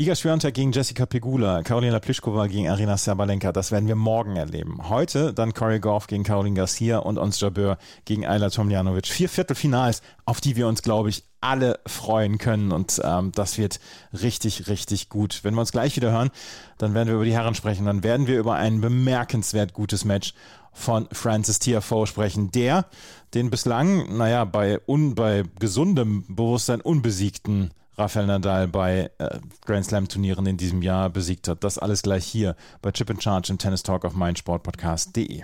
[0.00, 4.88] Iga Swiatek gegen Jessica Pegula, Karolina Pliskova gegen Arina Sabalenka, das werden wir morgen erleben.
[4.88, 9.08] Heute dann Corey Goff gegen Caroline Garcia und Ons Jabeur gegen Ayla Tomljanovic.
[9.08, 13.80] Vier Viertelfinals, auf die wir uns, glaube ich, alle freuen können und ähm, das wird
[14.12, 15.40] richtig, richtig gut.
[15.42, 16.30] Wenn wir uns gleich wieder hören,
[16.78, 20.32] dann werden wir über die Herren sprechen, dann werden wir über ein bemerkenswert gutes Match
[20.72, 22.86] von Francis Tiafoe sprechen, der
[23.34, 30.08] den bislang, naja, bei, un, bei gesundem Bewusstsein unbesiegten Rafael Nadal bei äh, Grand Slam
[30.08, 31.64] Turnieren in diesem Jahr besiegt hat.
[31.64, 35.42] Das alles gleich hier bei Chip and Charge im Tennis Talk auf meinsportpodcast.de.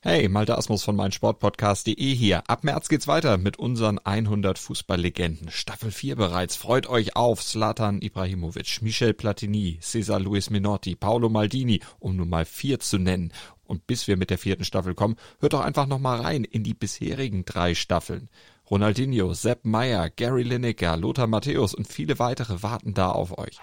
[0.00, 2.42] Hey, Malte Asmus von meinsportpodcast.de hier.
[2.48, 5.50] Ab März geht's weiter mit unseren 100 Fußballlegenden.
[5.50, 6.56] Staffel 4 bereits.
[6.56, 12.44] Freut euch auf Zlatan Ibrahimovic, Michel Platini, Cesar Luis Minotti, Paolo Maldini, um nur mal
[12.44, 13.32] vier zu nennen.
[13.64, 16.74] Und bis wir mit der vierten Staffel kommen, hört doch einfach nochmal rein in die
[16.74, 18.28] bisherigen drei Staffeln.
[18.70, 23.58] Ronaldinho, Sepp Meyer, Gary Lineker, Lothar Matthäus und viele weitere warten da auf euch.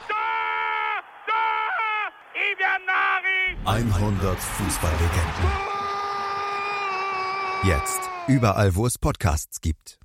[3.65, 5.51] 100 Fußballlegenden.
[7.63, 9.99] Jetzt überall, wo es Podcasts gibt.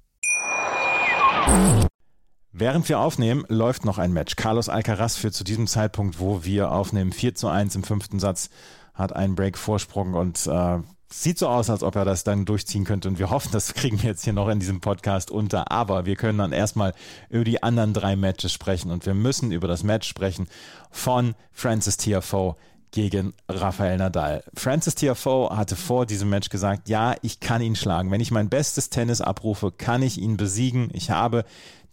[2.53, 4.37] Während wir aufnehmen, läuft noch ein Match.
[4.37, 8.49] Carlos Alcaraz führt zu diesem Zeitpunkt, wo wir aufnehmen, 4 zu 1 im fünften Satz,
[8.95, 10.79] hat einen Break-Vorsprung und äh,
[11.23, 13.09] sieht so aus, als ob er das dann durchziehen könnte.
[13.09, 15.71] Und wir hoffen, das kriegen wir jetzt hier noch in diesem Podcast unter.
[15.71, 16.95] Aber wir können dann erstmal
[17.29, 18.91] über die anderen drei Matches sprechen.
[18.91, 20.49] Und wir müssen über das Match sprechen
[20.91, 22.57] von Francis Tiafoe
[22.93, 24.43] gegen Rafael Nadal.
[24.55, 28.11] Francis Tiafoe hatte vor diesem Match gesagt, ja, ich kann ihn schlagen.
[28.11, 30.89] Wenn ich mein bestes Tennis abrufe, kann ich ihn besiegen.
[30.93, 31.45] Ich habe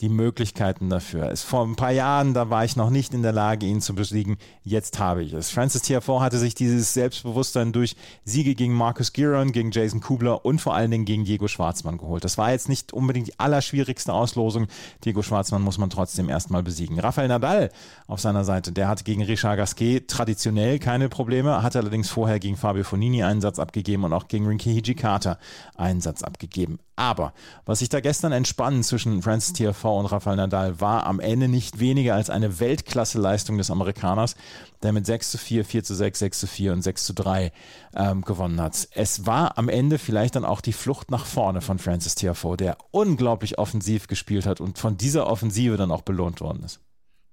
[0.02, 1.32] die Möglichkeiten dafür.
[1.32, 3.96] Es vor ein paar Jahren, da war ich noch nicht in der Lage, ihn zu
[3.96, 4.38] besiegen.
[4.64, 5.50] Jetzt habe ich es.
[5.50, 10.60] Francis Tiafoe hatte sich dieses Selbstbewusstsein durch Siege gegen Marcus Giron, gegen Jason Kubler und
[10.60, 12.24] vor allen Dingen gegen Diego Schwarzmann geholt.
[12.24, 14.68] Das war jetzt nicht unbedingt die allerschwierigste Auslosung.
[15.06, 17.00] Diego Schwarzmann muss man trotzdem erstmal besiegen.
[17.00, 17.70] Rafael Nadal
[18.08, 22.58] auf seiner Seite, der hatte gegen Richard Gasquet traditionell keine Probleme, hat allerdings vorher gegen
[22.58, 25.38] Fabio Fonini einen Satz abgegeben und auch gegen Rinky Hijikata
[25.76, 26.80] einen Satz abgegeben.
[26.96, 27.34] Aber
[27.66, 31.80] was sich da gestern entspannt zwischen Francis Tiafoe und Rafael Nadal war am Ende nicht
[31.80, 34.36] weniger als eine Weltklasse-Leistung des Amerikaners,
[34.82, 37.52] der mit 6 zu 4, 4 zu 6, 6 zu 4 und 6 zu 3
[37.96, 38.88] ähm, gewonnen hat.
[38.92, 42.78] Es war am Ende vielleicht dann auch die Flucht nach vorne von Francis Tiafoe, der
[42.92, 46.80] unglaublich offensiv gespielt hat und von dieser Offensive dann auch belohnt worden ist.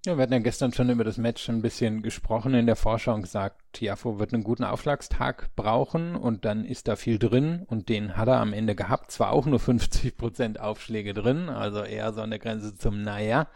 [0.07, 3.13] Ja, wir hatten ja gestern schon über das Match ein bisschen gesprochen in der Vorschau
[3.13, 7.91] und gesagt, Tiafo wird einen guten Aufschlagstag brauchen und dann ist da viel drin und
[7.91, 9.11] den hat er am Ende gehabt.
[9.11, 13.49] Zwar auch nur 50 Prozent Aufschläge drin, also eher so an der Grenze zum Naja.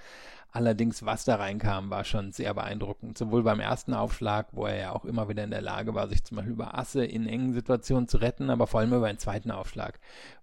[0.53, 3.19] Allerdings, was da reinkam, war schon sehr beeindruckend.
[3.19, 6.23] Sowohl beim ersten Aufschlag, wo er ja auch immer wieder in der Lage war, sich
[6.23, 9.51] zum Beispiel über Asse in engen Situationen zu retten, aber vor allem über den zweiten
[9.51, 9.99] Aufschlag,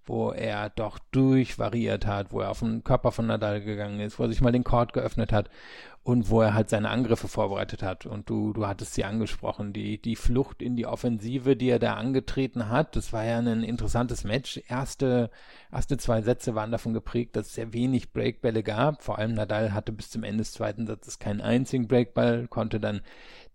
[0.05, 4.23] wo er doch durchvariiert hat, wo er auf den Körper von Nadal gegangen ist, wo
[4.23, 5.49] er sich mal den Court geöffnet hat
[6.03, 8.07] und wo er halt seine Angriffe vorbereitet hat.
[8.07, 11.93] Und du, du hattest sie angesprochen, die, die Flucht in die Offensive, die er da
[11.93, 14.59] angetreten hat, das war ja ein interessantes Match.
[14.67, 15.29] Erste,
[15.71, 19.03] erste zwei Sätze waren davon geprägt, dass es sehr wenig Breakbälle gab.
[19.03, 23.01] Vor allem Nadal hatte bis zum Ende des zweiten Satzes keinen einzigen Breakball, konnte dann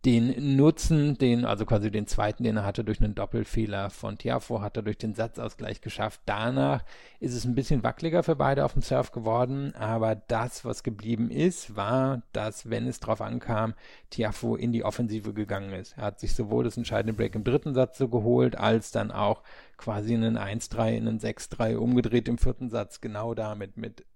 [0.07, 4.61] den Nutzen, den, also quasi den zweiten, den er hatte durch einen Doppelfehler von Tiafo,
[4.61, 6.21] hat er durch den Satzausgleich geschafft.
[6.27, 6.85] Danach
[7.19, 11.29] ist es ein bisschen wackeliger für beide auf dem Surf geworden, aber das, was geblieben
[11.29, 13.75] ist, war, dass, wenn es drauf ankam,
[14.11, 15.99] Tiafo in die Offensive gegangen ist.
[15.99, 19.42] Er hat sich sowohl das entscheidende Break im dritten Satz so geholt, als dann auch
[19.77, 24.07] quasi einen 1-3 in einen 6-3 umgedreht im vierten Satz, genau damit mit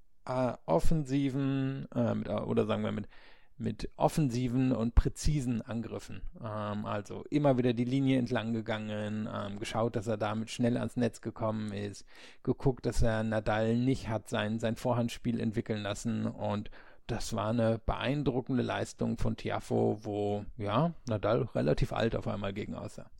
[0.66, 3.09] offensiven, äh, mit, oder sagen wir mit
[3.61, 6.23] mit offensiven und präzisen Angriffen.
[6.42, 10.96] Ähm, also immer wieder die Linie entlang gegangen, ähm, geschaut, dass er damit schnell ans
[10.96, 12.05] Netz gekommen ist,
[12.42, 16.70] geguckt, dass er Nadal nicht hat sein, sein Vorhandspiel entwickeln lassen und
[17.07, 22.75] das war eine beeindruckende Leistung von Tiafo, wo ja Nadal relativ alt auf einmal gegen
[22.75, 23.11] aussah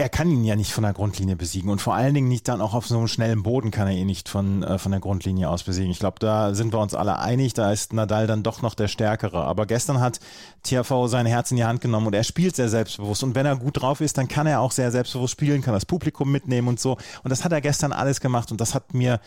[0.00, 2.62] er kann ihn ja nicht von der Grundlinie besiegen und vor allen Dingen nicht dann
[2.62, 5.50] auch auf so einem schnellen Boden kann er ihn nicht von, äh, von der Grundlinie
[5.50, 5.90] aus besiegen.
[5.90, 8.88] Ich glaube, da sind wir uns alle einig, da ist Nadal dann doch noch der
[8.88, 9.44] Stärkere.
[9.44, 10.18] Aber gestern hat
[10.62, 13.56] TFV sein Herz in die Hand genommen und er spielt sehr selbstbewusst und wenn er
[13.56, 16.80] gut drauf ist, dann kann er auch sehr selbstbewusst spielen, kann das Publikum mitnehmen und
[16.80, 16.96] so.
[17.22, 19.20] Und das hat er gestern alles gemacht und das hat mir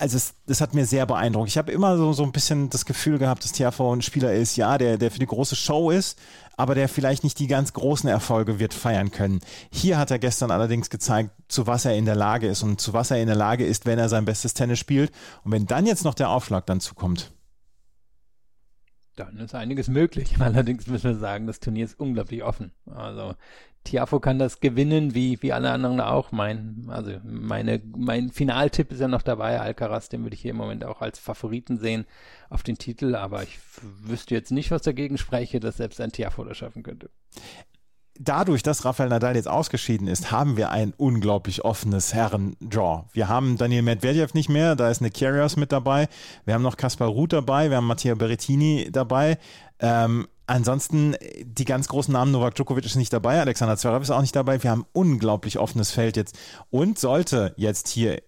[0.00, 1.48] also es, das hat mir sehr beeindruckt.
[1.48, 4.56] Ich habe immer so, so ein bisschen das Gefühl gehabt, dass THV ein Spieler ist,
[4.56, 6.18] ja, der, der für die große Show ist,
[6.56, 9.40] aber der vielleicht nicht die ganz großen Erfolge wird feiern können.
[9.70, 12.92] Hier hat er gestern allerdings gezeigt, zu was er in der Lage ist und zu
[12.92, 15.12] was er in der Lage ist, wenn er sein bestes Tennis spielt.
[15.44, 17.30] Und wenn dann jetzt noch der Aufschlag dann zukommt.
[19.16, 20.34] Dann ist einiges möglich.
[20.40, 22.72] Allerdings müssen wir sagen, das Turnier ist unglaublich offen.
[22.86, 23.34] Also
[23.84, 26.32] Tiafo kann das gewinnen, wie, wie alle anderen auch.
[26.32, 29.60] Mein, also meine, mein Finaltipp ist ja noch dabei.
[29.60, 32.06] Alcaraz, den würde ich hier im Moment auch als Favoriten sehen
[32.50, 33.58] auf den Titel, aber ich
[34.02, 37.10] wüsste jetzt nicht, was dagegen spreche, dass selbst ein Tiafo das schaffen könnte
[38.18, 43.04] dadurch, dass Rafael Nadal jetzt ausgeschieden ist, haben wir ein unglaublich offenes Herren-Draw.
[43.12, 46.08] Wir haben Daniel Medvedev nicht mehr, da ist Nick Kyrgios mit dabei.
[46.44, 49.38] Wir haben noch Kaspar Ruth dabei, wir haben Mattia Berrettini dabei.
[49.78, 54.20] Ähm, ansonsten, die ganz großen Namen, Novak Djokovic ist nicht dabei, Alexander Zverev ist auch
[54.20, 54.62] nicht dabei.
[54.62, 56.38] Wir haben unglaublich offenes Feld jetzt.
[56.70, 58.22] Und sollte jetzt hier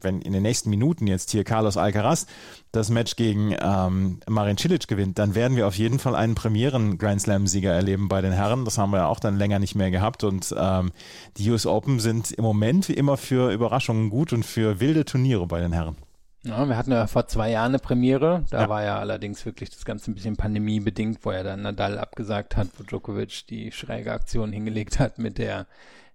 [0.00, 2.26] wenn in den nächsten Minuten jetzt hier Carlos Alcaraz
[2.72, 6.98] das Match gegen ähm, Marin Cilic gewinnt, dann werden wir auf jeden Fall einen Premieren
[6.98, 8.64] Grand Slam Sieger erleben bei den Herren.
[8.64, 10.92] Das haben wir ja auch dann länger nicht mehr gehabt und ähm,
[11.36, 15.46] die US Open sind im Moment wie immer für Überraschungen gut und für wilde Turniere
[15.46, 15.96] bei den Herren.
[16.44, 18.44] Ja, wir hatten ja vor zwei Jahren eine Premiere.
[18.50, 18.68] Da ja.
[18.68, 22.68] war ja allerdings wirklich das Ganze ein bisschen pandemiebedingt, wo er dann Nadal abgesagt hat,
[22.78, 25.66] wo Djokovic die schräge Aktion hingelegt hat mit der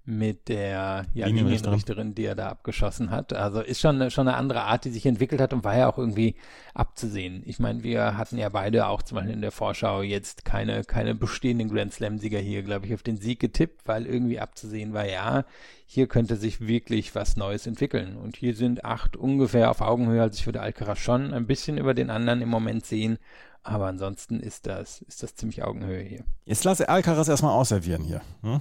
[0.06, 3.32] mit der ja, Linienrichterin, die er da abgeschossen hat.
[3.32, 5.98] Also ist schon, schon eine andere Art, die sich entwickelt hat und war ja auch
[5.98, 6.36] irgendwie
[6.74, 7.42] abzusehen.
[7.46, 11.16] Ich meine, wir hatten ja beide auch zum Beispiel in der Vorschau jetzt keine, keine
[11.16, 15.46] bestehenden Grand Slam-Sieger hier, glaube ich, auf den Sieg getippt, weil irgendwie abzusehen war, ja,
[15.86, 18.18] hier könnte sich wirklich was Neues entwickeln.
[18.18, 21.94] Und hier sind acht ungefähr auf Augenhöhe, also ich würde Alcaraz schon ein bisschen über
[21.94, 23.18] den anderen im Moment sehen.
[23.66, 26.26] Aber ansonsten ist das, ist das ziemlich Augenhöhe hier.
[26.44, 28.22] Jetzt lasse Alcaraz erstmal ausservieren hier.
[28.42, 28.60] Hm?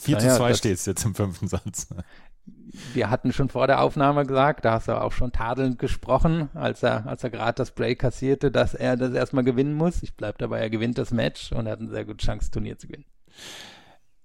[0.00, 1.86] 4 naja, zu 2 steht es jetzt im fünften Satz.
[2.92, 6.82] Wir hatten schon vor der Aufnahme gesagt, da hast du auch schon tadelnd gesprochen, als
[6.82, 10.02] er, als er gerade das Break kassierte, dass er das erstmal gewinnen muss.
[10.02, 12.78] Ich bleibe dabei, er gewinnt das Match und hat eine sehr gute Chance, das Turnier
[12.78, 13.04] zu gewinnen.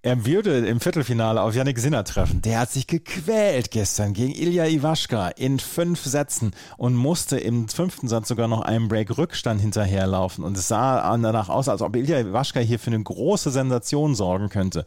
[0.08, 2.42] Er würde im Viertelfinale auf Yannick Sinner treffen.
[2.42, 8.08] Der hat sich gequält gestern gegen Ilya Iwaschka in fünf Sätzen und musste im fünften
[8.08, 10.46] Satz sogar noch einen Break-Rückstand hinterherlaufen.
[10.46, 14.48] Und es sah danach aus, als ob Ilya Iwaschka hier für eine große Sensation sorgen
[14.48, 14.86] könnte.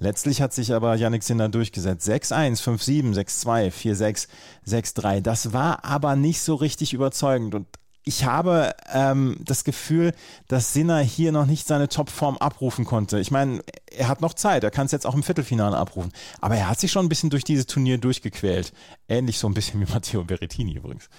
[0.00, 2.08] Letztlich hat sich aber Yannick Sinner durchgesetzt.
[2.08, 4.26] 6-1, 5-7, 6-2, 4-6,
[4.66, 5.20] 6-3.
[5.20, 7.54] Das war aber nicht so richtig überzeugend.
[7.54, 7.68] Und
[8.08, 10.12] ich habe ähm, das Gefühl,
[10.46, 13.18] dass Sinner hier noch nicht seine Topform abrufen konnte.
[13.18, 16.12] Ich meine, er hat noch Zeit, er kann es jetzt auch im Viertelfinale abrufen.
[16.40, 18.72] Aber er hat sich schon ein bisschen durch dieses Turnier durchgequält.
[19.08, 21.10] Ähnlich so ein bisschen wie Matteo Berrettini übrigens.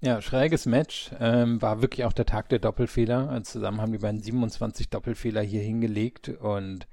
[0.00, 1.12] Ja, schräges Match.
[1.20, 3.40] Ähm, war wirklich auch der Tag der Doppelfehler.
[3.44, 6.88] Zusammen haben die beiden 27 Doppelfehler hier hingelegt und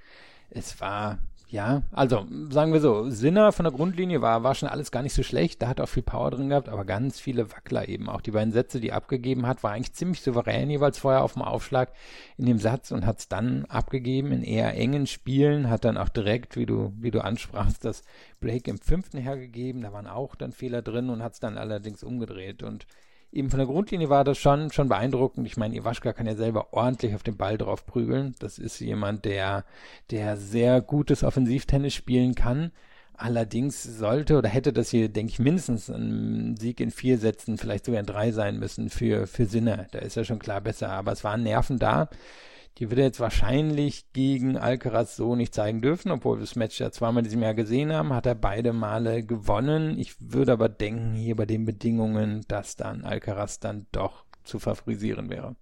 [0.52, 1.18] es war
[1.54, 5.14] ja, also sagen wir so, Sinner von der Grundlinie war, war schon alles gar nicht
[5.14, 8.10] so schlecht, da hat auch viel Power drin gehabt, aber ganz viele Wackler eben.
[8.10, 8.22] Auch.
[8.22, 11.44] Die beiden Sätze, die er abgegeben hat, war eigentlich ziemlich souverän jeweils vorher auf dem
[11.44, 11.94] Aufschlag
[12.40, 16.10] in dem Satz und hat es dann abgegeben in eher engen Spielen, hat dann auch
[16.10, 18.02] direkt, wie du, wie du ansprachst, das
[18.40, 22.04] Blake im fünften hergegeben, da waren auch dann Fehler drin und hat es dann allerdings
[22.04, 22.64] umgedreht.
[22.64, 22.88] Und
[23.34, 25.48] eben von der Grundlinie war das schon, schon beeindruckend.
[25.48, 28.36] Ich meine, Iwaschka kann ja selber ordentlich auf den Ball drauf prügeln.
[28.40, 29.66] Das ist jemand, der,
[30.12, 32.72] der sehr gutes Offensivtennis spielen kann.
[33.16, 37.86] Allerdings sollte oder hätte das hier, denke ich, mindestens ein Sieg in vier Sätzen, vielleicht
[37.86, 39.88] sogar in drei sein müssen für, für Sinne.
[39.92, 40.90] Da ist ja schon klar besser.
[40.90, 42.10] Aber es waren Nerven da.
[42.80, 46.80] Die wird er jetzt wahrscheinlich gegen Alcaraz so nicht zeigen dürfen, obwohl wir das Match
[46.80, 50.00] ja zweimal in diesem Jahr gesehen haben, hat er beide Male gewonnen.
[50.00, 55.30] Ich würde aber denken, hier bei den Bedingungen, dass dann Alcaraz dann doch zu favorisieren
[55.30, 55.56] wäre.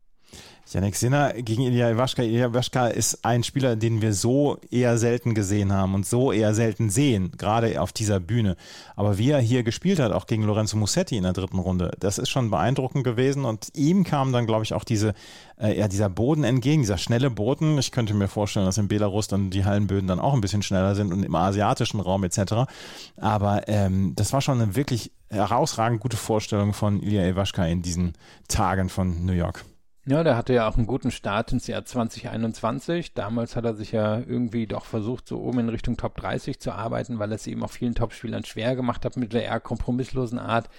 [0.74, 2.24] Janik Sinner gegen Ilya Iwaschka.
[2.24, 6.54] Ilya Iwaschka ist ein Spieler, den wir so eher selten gesehen haben und so eher
[6.54, 8.56] selten sehen, gerade auf dieser Bühne.
[8.96, 12.18] Aber wie er hier gespielt hat, auch gegen Lorenzo Musetti in der dritten Runde, das
[12.18, 15.14] ist schon beeindruckend gewesen und ihm kam dann, glaube ich, auch diese,
[15.60, 17.78] äh, ja, dieser Boden entgegen, dieser schnelle Boden.
[17.78, 20.96] Ich könnte mir vorstellen, dass in Belarus dann die Hallenböden dann auch ein bisschen schneller
[20.96, 22.72] sind und im asiatischen Raum etc.
[23.18, 28.14] Aber ähm, das war schon eine wirklich herausragend gute Vorstellung von Ilya Iwaschka in diesen
[28.48, 29.66] Tagen von New York.
[30.08, 33.14] Ja, der hatte ja auch einen guten Start ins Jahr 2021.
[33.14, 36.72] Damals hat er sich ja irgendwie doch versucht, so oben in Richtung Top 30 zu
[36.72, 40.40] arbeiten, weil er es eben auch vielen Topspielern schwer gemacht hat mit der eher kompromisslosen
[40.40, 40.70] Art,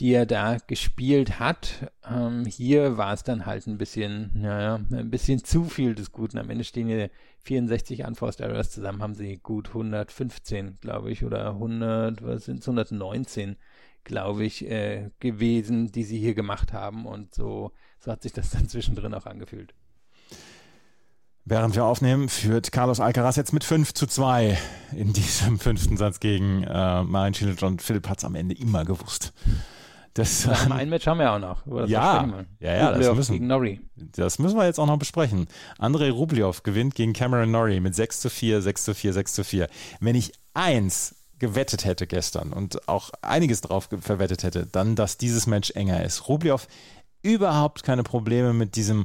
[0.00, 1.92] die er da gespielt hat.
[2.04, 6.38] Ähm, hier war es dann halt ein bisschen, naja, ein bisschen zu viel des Guten.
[6.38, 7.10] Am Ende stehen hier
[7.44, 12.68] 64 Unforced Errors zusammen, haben sie gut 115, glaube ich, oder 100, was sind es,
[12.68, 13.54] 119
[14.04, 17.06] glaube ich, äh, gewesen, die sie hier gemacht haben.
[17.06, 19.74] Und so, so hat sich das dann zwischendrin auch angefühlt.
[21.46, 24.56] Während wir aufnehmen, führt Carlos Alcaraz jetzt mit 5 zu 2
[24.96, 28.84] in diesem fünften Satz gegen äh, Marin Cilic und Philipp hat es am Ende immer
[28.84, 29.34] gewusst.
[30.14, 31.66] Das, ähm, ein Match haben wir auch noch.
[31.86, 32.24] ja,
[32.60, 33.80] ja, ja, das müssen, gegen Norrie.
[33.96, 35.46] das müssen wir jetzt auch noch besprechen.
[35.76, 39.44] Andrei Rublev gewinnt gegen Cameron Norrie mit 6 zu 4, 6 zu 4, 6 zu
[39.44, 39.68] 4.
[40.00, 45.46] Wenn ich eins gewettet hätte gestern und auch einiges drauf verwettet hätte, dann, dass dieses
[45.46, 46.26] Match enger ist.
[46.26, 46.66] Rublev
[47.22, 49.04] überhaupt keine Probleme mit diesem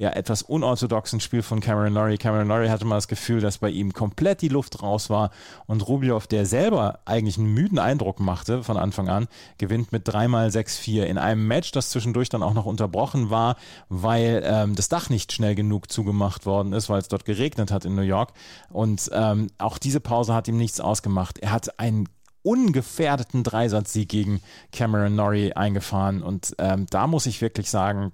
[0.00, 2.16] ja, etwas unorthodoxen Spiel von Cameron Norrie.
[2.16, 5.30] Cameron Norrie hatte mal das Gefühl, dass bei ihm komplett die Luft raus war
[5.66, 10.48] und Rublev, der selber eigentlich einen müden Eindruck machte von Anfang an, gewinnt mit dreimal
[10.48, 13.56] 6-4 in einem Match, das zwischendurch dann auch noch unterbrochen war,
[13.90, 17.84] weil ähm, das Dach nicht schnell genug zugemacht worden ist, weil es dort geregnet hat
[17.84, 18.32] in New York.
[18.70, 21.40] Und ähm, auch diese Pause hat ihm nichts ausgemacht.
[21.40, 22.08] Er hat einen
[22.42, 24.40] ungefährdeten Dreisatzsieg gegen
[24.72, 28.12] Cameron Norrie eingefahren und ähm, da muss ich wirklich sagen,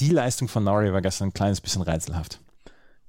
[0.00, 2.40] die Leistung von Norrie war gestern ein kleines bisschen rätselhaft.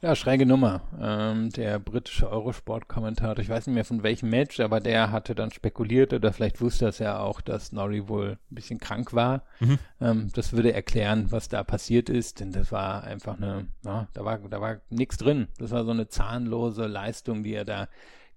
[0.02, 0.82] Ja, schräge Nummer.
[1.02, 5.52] Ähm, der britische Eurosport-Kommentator, ich weiß nicht mehr von welchem Match, aber der hatte dann
[5.52, 9.44] spekuliert oder vielleicht wusste es ja auch, dass Norrie wohl ein bisschen krank war.
[9.60, 9.78] Mhm.
[10.00, 14.24] Ähm, das würde erklären, was da passiert ist, denn das war einfach eine, ja, da
[14.24, 15.50] war, da war nichts drin.
[15.58, 17.90] Das war so eine zahnlose Leistung, die er da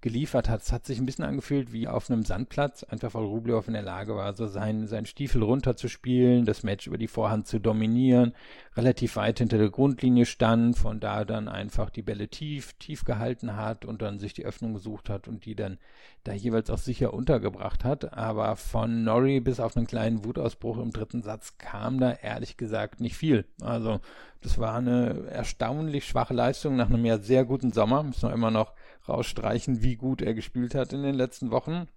[0.02, 0.62] geliefert hat.
[0.62, 3.82] Es hat sich ein bisschen angefühlt wie auf einem Sandplatz, einfach weil Rublev in der
[3.82, 8.34] Lage war, so seinen, seinen Stiefel runterzuspielen, das Match über die Vorhand zu dominieren,
[8.76, 13.56] relativ weit hinter der Grundlinie stand, von da dann einfach die Bälle tief, tief gehalten
[13.56, 15.78] hat und dann sich die Öffnung gesucht hat und die dann
[16.24, 18.12] da jeweils auch sicher untergebracht hat.
[18.12, 23.00] Aber von Norrie bis auf einen kleinen Wutausbruch im dritten Satz kam da ehrlich gesagt
[23.00, 23.44] nicht viel.
[23.60, 24.00] Also
[24.40, 28.02] das war eine erstaunlich schwache Leistung nach einem ja sehr guten Sommer.
[28.02, 28.72] Müssen wir immer noch
[29.08, 31.88] rausstreichen, wie gut er gespielt hat in den letzten Wochen.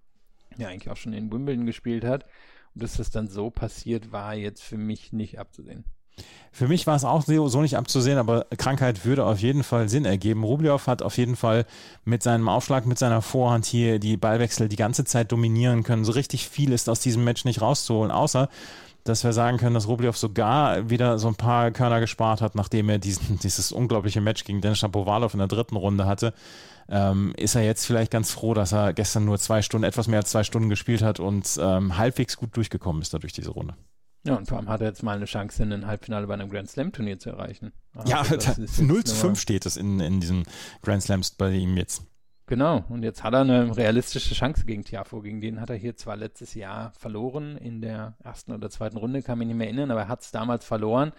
[0.58, 2.24] Ja, eigentlich auch schon in Wimbledon gespielt hat.
[2.74, 5.84] Und dass das dann so passiert, war jetzt für mich nicht abzusehen.
[6.50, 10.06] Für mich war es auch so nicht abzusehen, aber Krankheit würde auf jeden Fall Sinn
[10.06, 10.44] ergeben.
[10.44, 11.66] Rublev hat auf jeden Fall
[12.04, 16.06] mit seinem Aufschlag, mit seiner Vorhand hier die Ballwechsel die ganze Zeit dominieren können.
[16.06, 18.48] So richtig viel ist aus diesem Match nicht rauszuholen, außer
[19.04, 22.88] dass wir sagen können, dass Rublev sogar wieder so ein paar Körner gespart hat, nachdem
[22.88, 26.32] er diesen, dieses unglaubliche Match gegen Denis Shapovalov in der dritten Runde hatte
[26.88, 30.20] ähm, ist er jetzt vielleicht ganz froh, dass er gestern nur zwei Stunden, etwas mehr
[30.20, 33.74] als zwei Stunden gespielt hat und ähm, halbwegs gut durchgekommen ist dadurch diese Runde.
[34.26, 36.50] Ja, und vor allem hat er jetzt mal eine Chance, in ein Halbfinale bei einem
[36.50, 37.72] Grand Slam Turnier zu erreichen.
[37.94, 38.24] Also ja,
[38.78, 40.44] 0 zu 5 steht es in, in diesen
[40.82, 42.02] Grand Slams bei ihm jetzt.
[42.48, 45.20] Genau, und jetzt hat er eine realistische Chance gegen Tiafo.
[45.20, 49.22] Gegen den hat er hier zwar letztes Jahr verloren in der ersten oder zweiten Runde,
[49.22, 51.12] kann mich nicht mehr erinnern, aber er hat es damals verloren.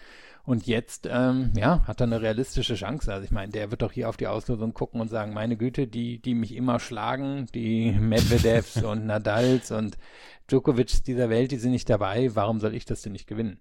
[0.48, 3.12] Und jetzt, ähm, ja, hat er eine realistische Chance.
[3.12, 5.88] Also ich meine, der wird doch hier auf die Auslosung gucken und sagen, meine Güte,
[5.88, 9.98] die, die mich immer schlagen, die Medvedevs und Nadals und
[10.50, 12.34] Djokovic dieser Welt, die sind nicht dabei.
[12.34, 13.60] Warum soll ich das denn nicht gewinnen?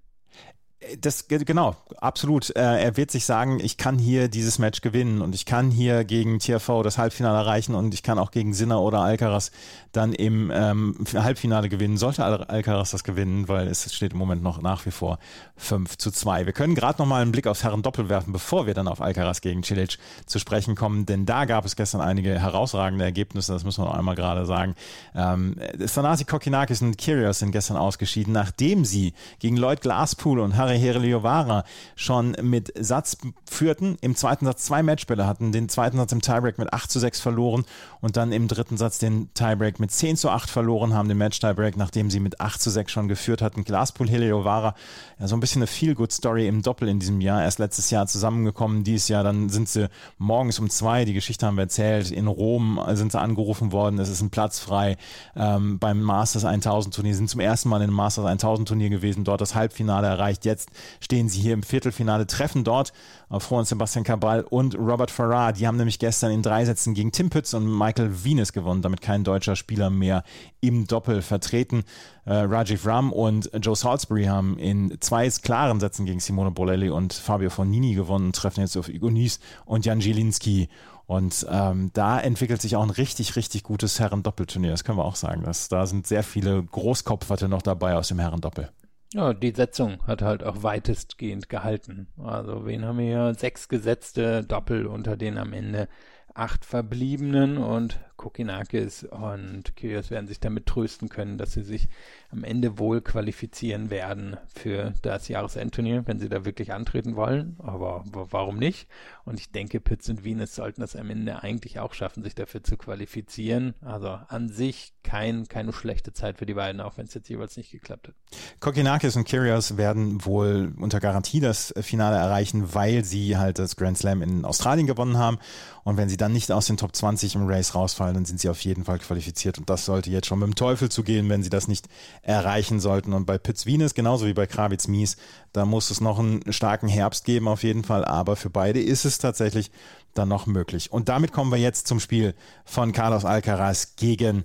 [1.01, 2.55] Das genau, absolut.
[2.55, 6.05] Äh, er wird sich sagen, ich kann hier dieses Match gewinnen und ich kann hier
[6.05, 9.51] gegen TFV das Halbfinale erreichen und ich kann auch gegen Sinner oder Alcaraz
[9.93, 11.97] dann im ähm, Halbfinale gewinnen.
[11.97, 15.19] Sollte Al Alcaraz das gewinnen, weil es steht im Moment noch nach wie vor
[15.57, 16.47] 5 zu 2.
[16.47, 19.41] Wir können gerade noch mal einen Blick aufs Herren-Doppel werfen, bevor wir dann auf Alcaraz
[19.41, 23.83] gegen Cilic zu sprechen kommen, denn da gab es gestern einige herausragende Ergebnisse, das müssen
[23.83, 24.75] wir noch einmal gerade sagen.
[25.15, 30.76] Ähm, Sanasi Kokinakis und Kyrgios sind gestern ausgeschieden, nachdem sie gegen Lloyd Glasspool und Harry
[30.77, 33.17] Hereliovara schon mit Satz
[33.49, 36.99] führten, im zweiten Satz zwei Matchbälle hatten, den zweiten Satz im Tiebreak mit 8 zu
[36.99, 37.65] 6 verloren
[38.01, 41.77] und dann im dritten Satz den Tiebreak mit 10 zu 8 verloren haben, den Match-Tiebreak,
[41.77, 43.65] nachdem sie mit 8 zu 6 schon geführt hatten.
[43.65, 44.75] Glasspool Hereliovara,
[45.19, 47.43] ja, so ein bisschen eine Feel-Good-Story im Doppel in diesem Jahr.
[47.43, 51.57] Erst letztes Jahr zusammengekommen, dieses Jahr dann sind sie morgens um zwei, die Geschichte haben
[51.57, 54.97] wir erzählt, in Rom sind sie angerufen worden, es ist ein Platz frei
[55.35, 59.25] ähm, beim Masters 1000 Turnier, sind zum ersten Mal in einem Masters 1000 Turnier gewesen,
[59.25, 62.95] dort das Halbfinale erreicht, jetzt Jetzt stehen sie hier im Viertelfinale, treffen dort
[63.29, 65.53] auf Juan Sebastian Cabal und Robert Farrar.
[65.53, 69.03] Die haben nämlich gestern in drei Sätzen gegen Tim Pütz und Michael Venus gewonnen, damit
[69.03, 70.25] kein deutscher Spieler mehr
[70.63, 71.85] im Doppel vertreten.
[72.25, 77.13] Äh, Rajiv Ram und Joe Salisbury haben in zwei klaren Sätzen gegen Simone Bolelli und
[77.13, 80.71] Fabio Fonini gewonnen, treffen jetzt auf Igonis und Jan Zielinski.
[81.05, 84.71] Und ähm, da entwickelt sich auch ein richtig, richtig gutes Herren-Doppelturnier.
[84.71, 85.43] Das können wir auch sagen.
[85.45, 88.71] Das, da sind sehr viele Großkopferte noch dabei aus dem Herren-Doppel.
[89.15, 92.09] Ja, die Setzung hat halt auch weitestgehend gehalten.
[92.19, 93.35] Also wen haben wir hier?
[93.35, 95.89] Sechs gesetzte Doppel unter den am Ende
[96.37, 101.89] acht Verbliebenen und Kokinakis und Kyrgios werden sich damit trösten können, dass sie sich
[102.31, 107.57] am Ende wohl qualifizieren werden für das Jahresendturnier, wenn sie da wirklich antreten wollen.
[107.59, 108.89] Aber warum nicht?
[109.25, 112.63] Und ich denke, Pitts und Venus sollten das am Ende eigentlich auch schaffen, sich dafür
[112.63, 113.75] zu qualifizieren.
[113.81, 117.57] Also an sich kein, keine schlechte Zeit für die beiden, auch wenn es jetzt jeweils
[117.57, 118.15] nicht geklappt hat.
[118.61, 123.99] Kokinakis und Kyrgios werden wohl unter Garantie das Finale erreichen, weil sie halt das Grand
[123.99, 125.39] Slam in Australien gewonnen haben.
[125.85, 128.49] Und wenn sie dann nicht aus den Top 20 im Race rausfallen, dann sind sie
[128.49, 129.59] auf jeden Fall qualifiziert.
[129.59, 131.89] Und das sollte jetzt schon mit dem Teufel zugehen, wenn sie das nicht
[132.23, 133.13] erreichen sollten.
[133.13, 135.17] Und bei Pitts Venus, genauso wie bei Kravitz Mies,
[135.53, 138.05] da muss es noch einen starken Herbst geben, auf jeden Fall.
[138.05, 139.71] Aber für beide ist es tatsächlich
[140.15, 140.93] dann noch möglich.
[140.93, 144.45] Und damit kommen wir jetzt zum Spiel von Carlos Alcaraz gegen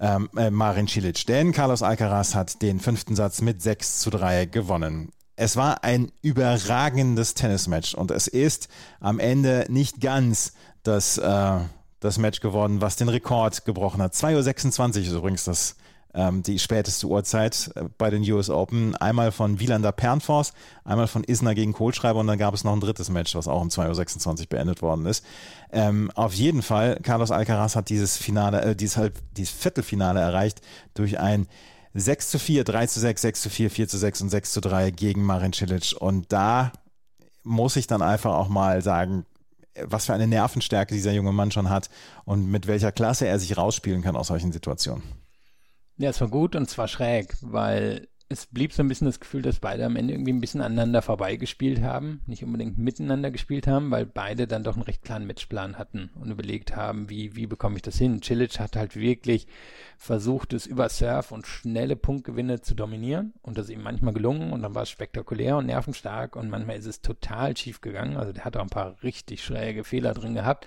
[0.00, 1.26] ähm, äh, Marin Cilic.
[1.26, 5.10] Denn Carlos Alcaraz hat den fünften Satz mit 6 zu 3 gewonnen.
[5.38, 8.68] Es war ein überragendes Tennismatch und es ist
[9.00, 10.54] am Ende nicht ganz
[10.86, 11.58] das äh,
[12.00, 14.14] das Match geworden, was den Rekord gebrochen hat.
[14.14, 15.76] 2.26 Uhr ist übrigens das,
[16.14, 18.94] ähm, die späteste Uhrzeit äh, bei den US Open.
[18.96, 20.52] Einmal von Wielander Pernfors,
[20.84, 23.60] einmal von Isner gegen Kohlschreiber und dann gab es noch ein drittes Match, was auch
[23.60, 25.24] um 2.26 Uhr beendet worden ist.
[25.72, 30.60] Ähm, auf jeden Fall, Carlos Alcaraz hat dieses Finale, äh, dieses, halb, dieses Viertelfinale erreicht
[30.94, 31.48] durch ein
[31.94, 34.60] 6 zu 4, 3 zu 6, 6 zu 4, 4 zu 6 und 6 zu
[34.60, 35.94] 3 gegen Marin Cilic.
[35.98, 36.72] Und da
[37.42, 39.24] muss ich dann einfach auch mal sagen,
[39.84, 41.90] was für eine Nervenstärke dieser junge Mann schon hat
[42.24, 45.02] und mit welcher Klasse er sich rausspielen kann aus solchen Situationen.
[45.98, 49.42] Ja, es war gut und zwar schräg, weil es blieb so ein bisschen das Gefühl,
[49.42, 53.90] dass beide am Ende irgendwie ein bisschen aneinander vorbeigespielt haben, nicht unbedingt miteinander gespielt haben,
[53.92, 57.76] weil beide dann doch einen recht klaren Matchplan hatten und überlegt haben, wie, wie bekomme
[57.76, 58.20] ich das hin.
[58.22, 59.46] Cilic hat halt wirklich
[59.96, 64.52] versucht, es über Surf und schnelle Punktgewinne zu dominieren und das ist ihm manchmal gelungen
[64.52, 68.32] und dann war es spektakulär und nervenstark und manchmal ist es total schief gegangen, also
[68.32, 70.66] der hat auch ein paar richtig schräge Fehler drin gehabt.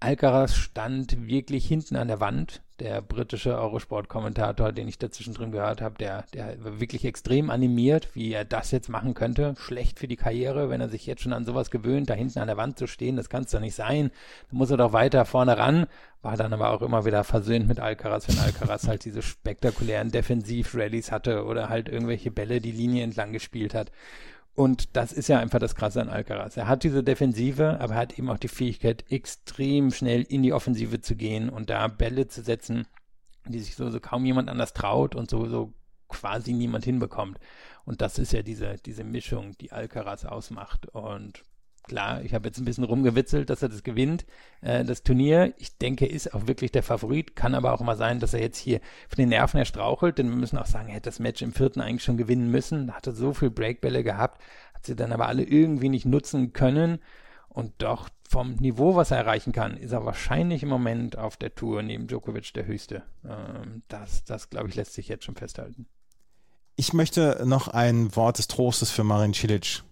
[0.00, 2.62] Alcaraz stand wirklich hinten an der Wand.
[2.78, 8.14] Der britische Eurosport-Kommentator, den ich dazwischen drin gehört habe, der, der war wirklich extrem animiert,
[8.14, 9.54] wie er das jetzt machen könnte.
[9.56, 12.48] Schlecht für die Karriere, wenn er sich jetzt schon an sowas gewöhnt, da hinten an
[12.48, 14.10] der Wand zu stehen, das kann es doch nicht sein.
[14.50, 15.86] Da muss er doch weiter vorne ran.
[16.20, 21.12] War dann aber auch immer wieder versöhnt mit Alcaraz, wenn Alcaraz halt diese spektakulären Defensiv-Rallies
[21.12, 23.90] hatte oder halt irgendwelche Bälle die Linie entlang gespielt hat.
[24.56, 26.56] Und das ist ja einfach das Krasse an Alcaraz.
[26.56, 30.54] Er hat diese Defensive, aber er hat eben auch die Fähigkeit, extrem schnell in die
[30.54, 32.86] Offensive zu gehen und da Bälle zu setzen,
[33.44, 35.74] die sich so, so kaum jemand anders traut und sowieso
[36.08, 37.38] quasi niemand hinbekommt.
[37.84, 40.86] Und das ist ja diese, diese Mischung, die Alcaraz ausmacht.
[40.86, 41.44] Und
[41.86, 44.26] klar, ich habe jetzt ein bisschen rumgewitzelt, dass er das gewinnt,
[44.60, 45.54] äh, das Turnier.
[45.58, 47.36] Ich denke, ist auch wirklich der Favorit.
[47.36, 50.28] Kann aber auch mal sein, dass er jetzt hier von den Nerven her strauchelt, denn
[50.28, 52.88] wir müssen auch sagen, er hätte das Match im vierten eigentlich schon gewinnen müssen.
[52.88, 54.42] Da hatte so viel Breakbälle gehabt,
[54.74, 56.98] hat sie dann aber alle irgendwie nicht nutzen können.
[57.48, 61.54] Und doch vom Niveau, was er erreichen kann, ist er wahrscheinlich im Moment auf der
[61.54, 63.02] Tour neben Djokovic der höchste.
[63.24, 65.86] Ähm, das, das glaube ich, lässt sich jetzt schon festhalten.
[66.76, 69.82] Ich möchte noch ein Wort des Trostes für Marin Cilic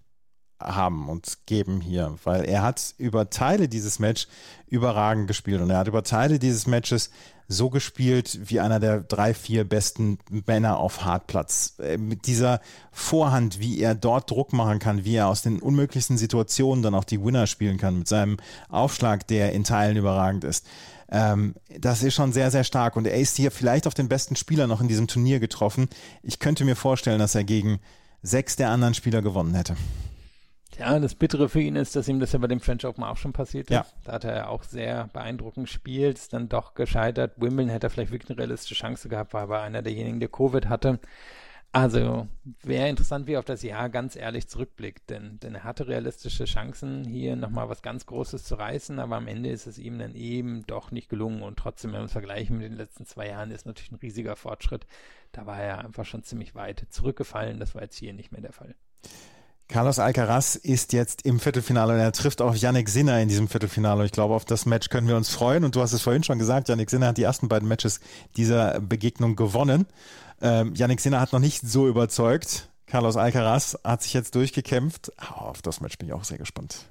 [0.61, 4.29] haben und geben hier, weil er hat über Teile dieses Match
[4.67, 7.11] überragend gespielt und er hat über Teile dieses Matches
[7.47, 11.75] so gespielt wie einer der drei, vier besten Männer auf Hartplatz.
[11.79, 16.17] Äh, mit dieser Vorhand, wie er dort Druck machen kann, wie er aus den unmöglichsten
[16.17, 18.39] Situationen dann auch die Winner spielen kann, mit seinem
[18.69, 20.67] Aufschlag, der in Teilen überragend ist.
[21.11, 24.37] Ähm, das ist schon sehr, sehr stark und er ist hier vielleicht auf den besten
[24.37, 25.89] Spieler noch in diesem Turnier getroffen.
[26.23, 27.79] Ich könnte mir vorstellen, dass er gegen
[28.23, 29.77] sechs der anderen Spieler gewonnen hätte.
[30.79, 33.17] Ja, das Bittere für ihn ist, dass ihm das ja bei dem French Open auch
[33.17, 33.75] schon passiert ist.
[33.75, 33.87] Ja.
[34.05, 37.33] Da hat er ja auch sehr beeindruckend gespielt, ist dann doch gescheitert.
[37.37, 40.69] Wimbledon hätte er vielleicht wirklich eine realistische Chance gehabt, war aber einer derjenigen, der Covid
[40.69, 40.99] hatte.
[41.75, 42.29] Also
[42.63, 46.45] wäre interessant, wie er auf das Jahr ganz ehrlich zurückblickt, denn, denn er hatte realistische
[46.45, 50.15] Chancen, hier nochmal was ganz Großes zu reißen, aber am Ende ist es ihm dann
[50.15, 53.51] eben doch nicht gelungen und trotzdem, wenn wir uns vergleichen mit den letzten zwei Jahren,
[53.51, 54.87] ist natürlich ein riesiger Fortschritt.
[55.33, 58.53] Da war er einfach schon ziemlich weit zurückgefallen, das war jetzt hier nicht mehr der
[58.53, 58.77] Fall.
[59.69, 64.05] Carlos Alcaraz ist jetzt im Viertelfinale und er trifft auf Yannick Sinner in diesem Viertelfinale.
[64.05, 65.65] Ich glaube, auf das Match können wir uns freuen.
[65.65, 68.01] Und du hast es vorhin schon gesagt, Yannick Sinner hat die ersten beiden Matches
[68.37, 69.87] dieser Begegnung gewonnen.
[70.43, 72.69] Ähm, Yannick Sinner hat noch nicht so überzeugt.
[72.87, 75.11] Carlos Alcaraz hat sich jetzt durchgekämpft.
[75.19, 76.91] Oh, auf das Match bin ich auch sehr gespannt.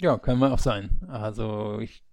[0.00, 1.00] Ja, können wir auch sein.
[1.08, 2.04] Also ich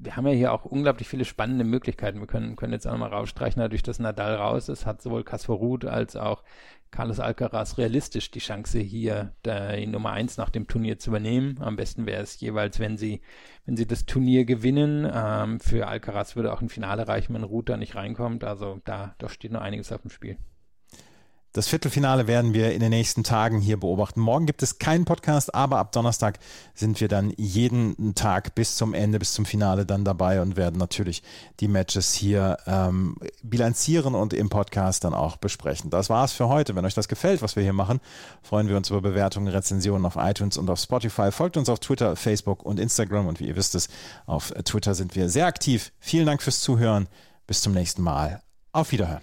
[0.00, 2.20] wir haben ja hier auch unglaublich viele spannende Möglichkeiten.
[2.20, 5.56] Wir können, können jetzt auch nochmal rausstreichen, dadurch, dass Nadal raus ist, hat sowohl Kaspar
[5.56, 6.44] Ruth als auch
[6.90, 11.58] Carlos Alcaraz realistisch die Chance, hier die Nummer eins nach dem Turnier zu übernehmen.
[11.60, 13.20] Am besten wäre es jeweils, wenn sie,
[13.66, 15.08] wenn sie das Turnier gewinnen.
[15.12, 18.44] Ähm, für Alcaraz würde auch ein Finale reichen, wenn Ruth da nicht reinkommt.
[18.44, 20.38] Also da, da steht noch einiges auf dem Spiel.
[21.52, 24.20] Das Viertelfinale werden wir in den nächsten Tagen hier beobachten.
[24.20, 26.38] Morgen gibt es keinen Podcast, aber ab Donnerstag
[26.74, 30.76] sind wir dann jeden Tag bis zum Ende, bis zum Finale dann dabei und werden
[30.78, 31.22] natürlich
[31.60, 35.88] die Matches hier ähm, bilanzieren und im Podcast dann auch besprechen.
[35.88, 36.76] Das war's für heute.
[36.76, 38.00] Wenn euch das gefällt, was wir hier machen,
[38.42, 41.32] freuen wir uns über Bewertungen, Rezensionen auf iTunes und auf Spotify.
[41.32, 43.88] Folgt uns auf Twitter, Facebook und Instagram und wie ihr wisst es,
[44.26, 45.92] auf Twitter sind wir sehr aktiv.
[45.98, 47.08] Vielen Dank fürs Zuhören.
[47.46, 48.42] Bis zum nächsten Mal.
[48.72, 49.22] Auf Wiederhören.